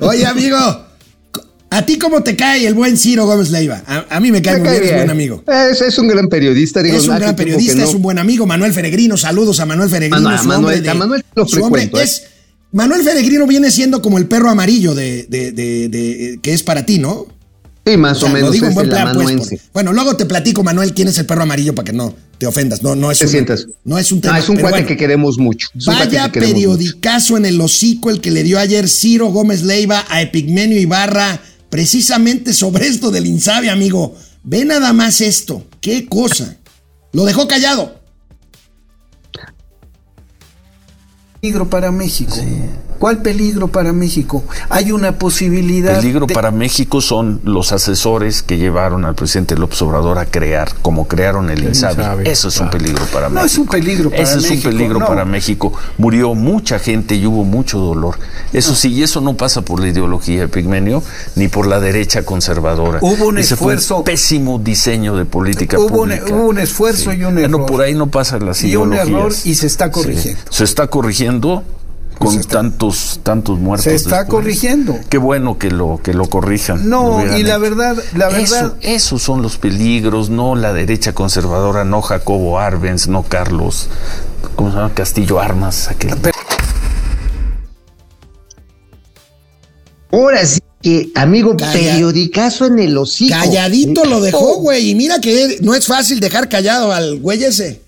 [0.00, 0.56] Oye, amigo,
[1.70, 3.82] ¿a ti cómo te cae el buen Ciro Gómez Leiva?
[3.86, 5.44] A, a mí me cae Me muy cae bien, es buen amigo.
[5.70, 7.84] Es, es un gran periodista, digo, Es un gran periodista, no.
[7.84, 8.46] es un buen amigo.
[8.46, 10.20] Manuel Feregrino, saludos a Manuel Feregrino.
[10.28, 11.90] Manu- a su Manuel- de- a Manuel lo su hombre ¿eh?
[12.02, 12.22] es-
[12.72, 16.84] Manuel Feregrino viene siendo como el perro amarillo de, de- de- de- que es para
[16.84, 17.26] ti, ¿no?
[17.86, 20.14] Sí, más O sea, o menos lo digo en buen plan, pues, por- Bueno, luego
[20.16, 22.82] te platico, Manuel, quién es el perro amarillo para que no te ofendas.
[22.82, 23.66] No, no es Te un, sientas.
[23.84, 24.34] No es un tema.
[24.34, 24.86] Ah, es un cuate bueno.
[24.86, 25.68] que queremos mucho.
[25.86, 26.40] Vaya que queremos mucho.
[26.40, 31.40] periodicazo en el hocico el que le dio ayer Ciro Gómez Leiva a Epigmenio Ibarra,
[31.68, 34.16] precisamente sobre esto del Insabi, amigo.
[34.42, 35.66] Ve nada más esto.
[35.80, 36.56] Qué cosa.
[37.12, 37.98] Lo dejó callado.
[41.40, 42.34] peligro para México.
[42.98, 44.42] ¿Cuál peligro para México?
[44.68, 45.96] Hay una posibilidad.
[45.96, 50.72] peligro de- para México son los asesores que llevaron al presidente López Obrador a crear,
[50.82, 52.02] como crearon el, INSABI.
[52.02, 53.46] INSABI, Eso es un peligro para No, México.
[53.46, 55.06] es un peligro para Ese es un México, peligro no.
[55.06, 55.72] para México.
[55.96, 58.18] Murió mucha gente y hubo mucho dolor.
[58.52, 61.02] Eso sí, y eso no pasa por la ideología de Pigmenio
[61.36, 62.98] ni por la derecha conservadora.
[63.00, 66.24] Hubo un Ese fue esfuerzo- pésimo diseño de política Hubo un- pública.
[66.34, 67.66] hubo un esfuerzo y un Bueno, error.
[67.66, 69.08] por ahí no pasan las Y un ideologías.
[69.08, 69.90] error y se está Sí.
[69.92, 70.40] corrigiendo.
[70.50, 71.62] Se está corrigiendo
[72.18, 73.84] con tantos tantos muertos.
[73.84, 74.30] Se está después.
[74.30, 74.98] corrigiendo.
[75.08, 76.88] Qué bueno que lo que lo corrijan.
[76.88, 77.60] No, lo y la hecho.
[77.60, 83.08] verdad, la verdad, Eso- esos son los peligros, no la derecha conservadora, no Jacobo Arbenz,
[83.08, 83.88] no Carlos,
[84.56, 84.94] ¿cómo se llama?
[84.94, 86.14] Castillo Armas, aquel.
[90.10, 93.34] Ahora sí que, amigo, Calla- periodicazo en el hocico.
[93.38, 94.60] Calladito lo dejó, Oh.
[94.60, 94.90] güey.
[94.90, 97.82] Y mira que no es fácil dejar callado al güey ese.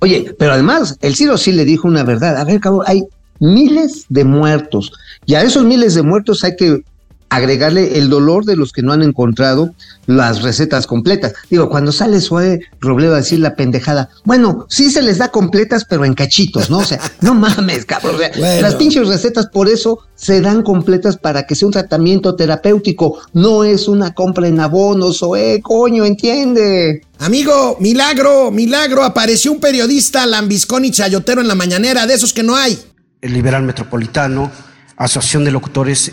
[0.00, 2.38] Oye, pero además, el Ciro sí le dijo una verdad.
[2.38, 3.04] A ver, cabrón, hay
[3.40, 4.92] miles de muertos.
[5.26, 6.84] Y a esos miles de muertos hay que
[7.30, 9.72] agregarle el dolor de los que no han encontrado
[10.06, 11.32] las recetas completas.
[11.48, 15.86] Digo, cuando sale Zoe Robledo a decir la pendejada, bueno, sí se les da completas,
[15.88, 16.78] pero en cachitos, ¿no?
[16.78, 18.16] O sea, no mames, cabrón.
[18.16, 18.62] o sea, Bueno.
[18.62, 23.62] Las pinches recetas por eso se dan completas para que sea un tratamiento terapéutico, no
[23.62, 27.02] es una compra en abonos, Zoe, coño, entiende.
[27.20, 29.04] Amigo, milagro, milagro.
[29.04, 32.76] Apareció un periodista lambiscón y chayotero en la mañanera, de esos que no hay.
[33.20, 34.50] El Liberal Metropolitano,
[34.96, 36.12] Asociación de Locutores,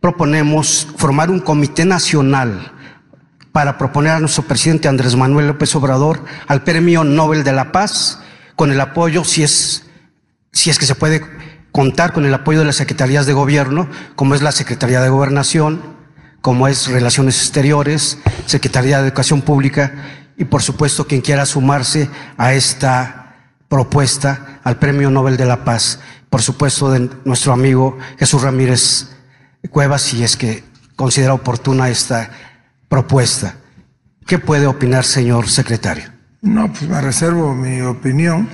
[0.00, 2.72] proponemos formar un comité nacional
[3.52, 8.20] para proponer a nuestro presidente Andrés Manuel López Obrador al Premio Nobel de la Paz,
[8.56, 9.86] con el apoyo, si es,
[10.52, 11.22] si es que se puede
[11.72, 15.80] contar con el apoyo de las secretarías de gobierno, como es la Secretaría de Gobernación,
[16.40, 19.92] como es Relaciones Exteriores, Secretaría de Educación Pública
[20.36, 22.08] y por supuesto quien quiera sumarse
[22.38, 23.19] a esta
[23.70, 29.06] propuesta al Premio Nobel de la Paz, por supuesto de nuestro amigo Jesús Ramírez
[29.70, 30.64] Cuevas, si es que
[30.96, 32.30] considera oportuna esta
[32.88, 33.54] propuesta.
[34.26, 36.10] ¿Qué puede opinar, señor secretario?
[36.42, 38.48] No, pues me reservo mi opinión.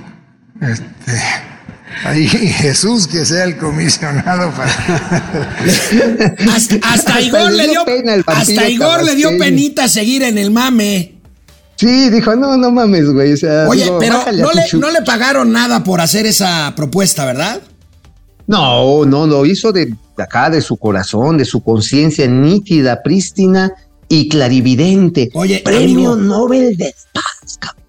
[0.61, 1.19] Este,
[2.05, 4.71] ahí Jesús que sea el comisionado para.
[6.55, 7.83] Hasta, hasta Igor le dio,
[8.27, 11.16] hasta Igor le dio penita seguir en el mame.
[11.77, 13.33] Sí, dijo, no, no mames, güey.
[13.33, 16.73] O sea, Oye, digo, pero no le, chu- no le pagaron nada por hacer esa
[16.75, 17.61] propuesta, ¿verdad?
[18.47, 23.71] No, no, lo hizo de de acá, de su corazón, de su conciencia nítida, prístina
[24.09, 25.29] y clarividente.
[25.35, 26.15] Oye, Premio amigo.
[26.15, 27.83] Nobel de Paz, cabrón.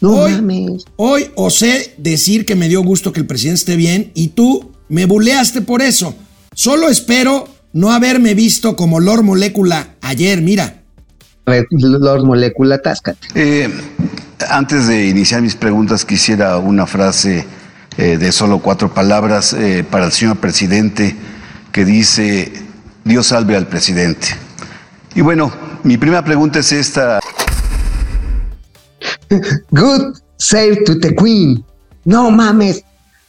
[0.00, 0.84] No Hoy- mames.
[0.94, 5.06] Hoy osé decir que me dio gusto que el presidente esté bien y tú me
[5.06, 6.14] buleaste por eso.
[6.54, 10.83] Solo espero no haberme visto como Lord Molécula ayer, mira.
[11.46, 13.28] Ver, Lord Molecula, táscate.
[13.34, 13.68] Eh,
[14.48, 17.46] antes de iniciar mis preguntas, quisiera una frase
[17.98, 21.14] eh, de solo cuatro palabras eh, para el señor presidente
[21.70, 22.50] que dice,
[23.04, 24.28] Dios salve al presidente.
[25.14, 27.20] Y bueno, mi primera pregunta es esta.
[29.70, 31.64] Good save to the queen.
[32.04, 32.82] No mames.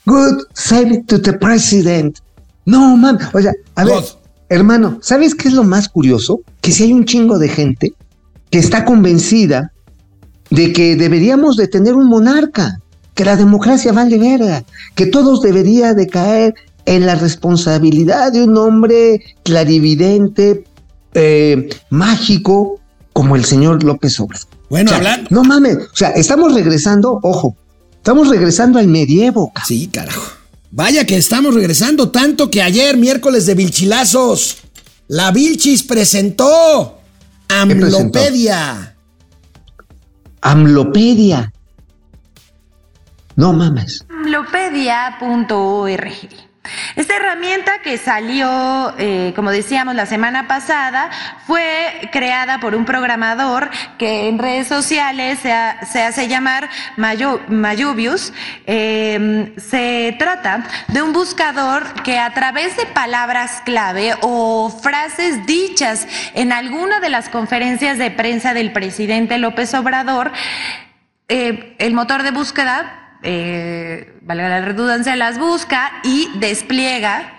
[0.05, 2.19] Good save to the president.
[2.65, 3.27] No mames.
[3.33, 4.03] O sea, a ver,
[4.49, 6.41] hermano, ¿sabes qué es lo más curioso?
[6.61, 7.93] Que si hay un chingo de gente
[8.55, 9.73] que está convencida
[10.49, 12.79] de que deberíamos de tener un monarca,
[13.13, 14.63] que la democracia vale verga,
[14.95, 16.53] que todos debería de caer
[16.85, 20.63] en la responsabilidad de un hombre clarividente,
[21.15, 22.79] eh, mágico,
[23.11, 24.47] como el señor López Obrador.
[24.69, 27.57] Bueno, O sea, hablan- No mames, o sea, estamos regresando, ojo,
[27.97, 29.47] estamos regresando al medievo.
[29.53, 29.67] cabrón.
[29.67, 30.31] Sí, carajo.
[30.71, 34.59] Vaya que estamos regresando tanto que ayer, miércoles de Vilchilazos,
[35.09, 36.99] la Vilchis presentó?
[37.49, 38.95] Amlopedia.
[40.41, 41.51] Amlopedia.
[43.35, 44.05] No mames.
[44.09, 46.11] Amlopedia.org.
[46.95, 51.09] Esta herramienta que salió, eh, como decíamos la semana pasada,
[51.47, 57.41] fue creada por un programador que en redes sociales se, ha- se hace llamar Mayo-
[57.47, 58.33] Mayubius.
[58.65, 66.07] Eh, se trata de un buscador que a través de palabras clave o frases dichas
[66.33, 70.31] en alguna de las conferencias de prensa del presidente López Obrador,
[71.27, 77.33] eh, el motor de búsqueda, eh, valga la redundancia, las busca y despliega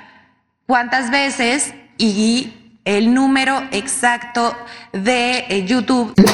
[0.67, 2.53] cuántas veces y
[2.85, 4.55] el número exacto
[4.93, 6.15] de eh, YouTube.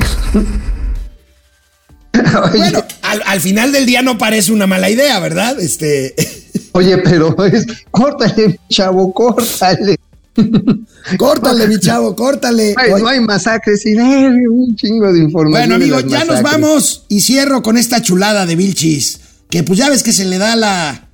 [2.51, 5.59] Bueno, al, al final del día no parece una mala idea, ¿verdad?
[5.61, 6.15] Este.
[6.73, 9.99] Oye, pero es, córtale, chavo, córtale.
[11.19, 12.75] Córtale, mi chavo, córtale.
[12.77, 15.69] Ay, Oye, no hay masacres y eh, un chingo de información.
[15.69, 19.21] Bueno, amigo, ya nos vamos y cierro con esta chulada de Vilchis.
[19.53, 21.09] Que pues ya ves que se le da la.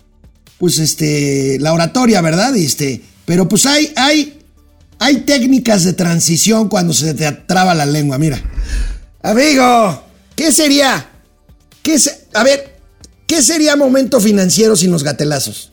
[0.59, 1.59] Pues este.
[1.59, 2.55] La oratoria, ¿verdad?
[2.55, 3.03] Este.
[3.27, 3.93] Pero pues hay.
[3.97, 4.39] Hay.
[5.01, 8.41] Hay técnicas de transición cuando se te traba la lengua, mira.
[9.23, 10.05] Amigo,
[10.37, 11.09] ¿qué sería?
[11.83, 12.77] ¿Qué se- a ver,
[13.27, 15.73] ¿qué sería momento financiero sin los gatelazos?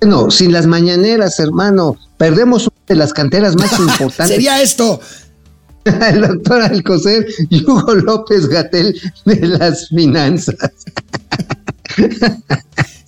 [0.00, 4.28] Bueno, sin las mañaneras, hermano, perdemos una de las canteras más importantes.
[4.28, 5.00] Sería esto.
[5.84, 10.56] el doctor Alcocer y Hugo López Gatel de las finanzas.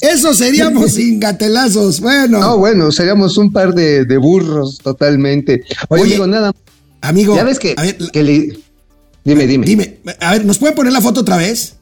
[0.01, 2.01] Eso seríamos gatelazos.
[2.01, 2.39] Bueno.
[2.39, 5.63] No, bueno, seríamos un par de, de burros totalmente.
[5.89, 6.53] Oye, Oye, amigo, nada.
[7.01, 8.59] Amigo, Ya ves que, a ver, la- que le-
[9.25, 9.67] Dime, dime.
[9.67, 11.75] dime, a ver, ¿nos pueden poner la foto otra vez?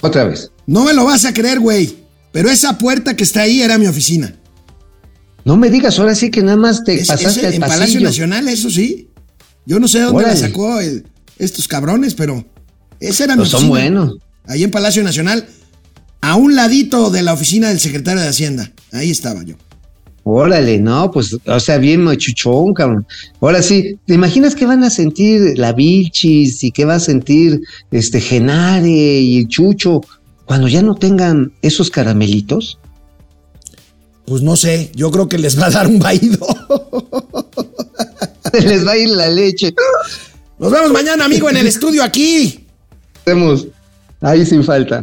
[0.00, 0.50] Otra vez.
[0.66, 1.94] No me lo vas a creer, güey.
[2.32, 4.34] Pero esa puerta que está ahí era mi oficina.
[5.44, 7.78] No me digas, ahora sí que nada más te Es- pasaste ese al en pasillo.
[7.78, 9.08] Palacio Nacional, eso sí.
[9.66, 10.40] Yo no sé de dónde la Órale.
[10.40, 11.06] sacó el-
[11.38, 12.44] estos cabrones, pero
[13.00, 13.70] esa era mi Pues son oficina.
[14.00, 14.16] buenos.
[14.46, 15.46] Ahí en Palacio Nacional,
[16.26, 18.72] a un ladito de la oficina del secretario de Hacienda.
[18.90, 19.54] Ahí estaba yo.
[20.24, 23.06] Órale, no, pues, o sea, bien machuchón, cabrón.
[23.40, 27.60] Ahora sí, ¿te imaginas qué van a sentir la Vilchis y qué va a sentir
[27.92, 30.00] este Genare y el Chucho
[30.46, 32.80] cuando ya no tengan esos caramelitos?
[34.24, 36.40] Pues no sé, yo creo que les va a dar un vaído.
[38.52, 39.72] Se les va a ir la leche.
[40.58, 42.66] Nos vemos mañana, amigo, en el estudio aquí.
[43.24, 43.68] Vemos
[44.20, 45.02] ahí sin falta.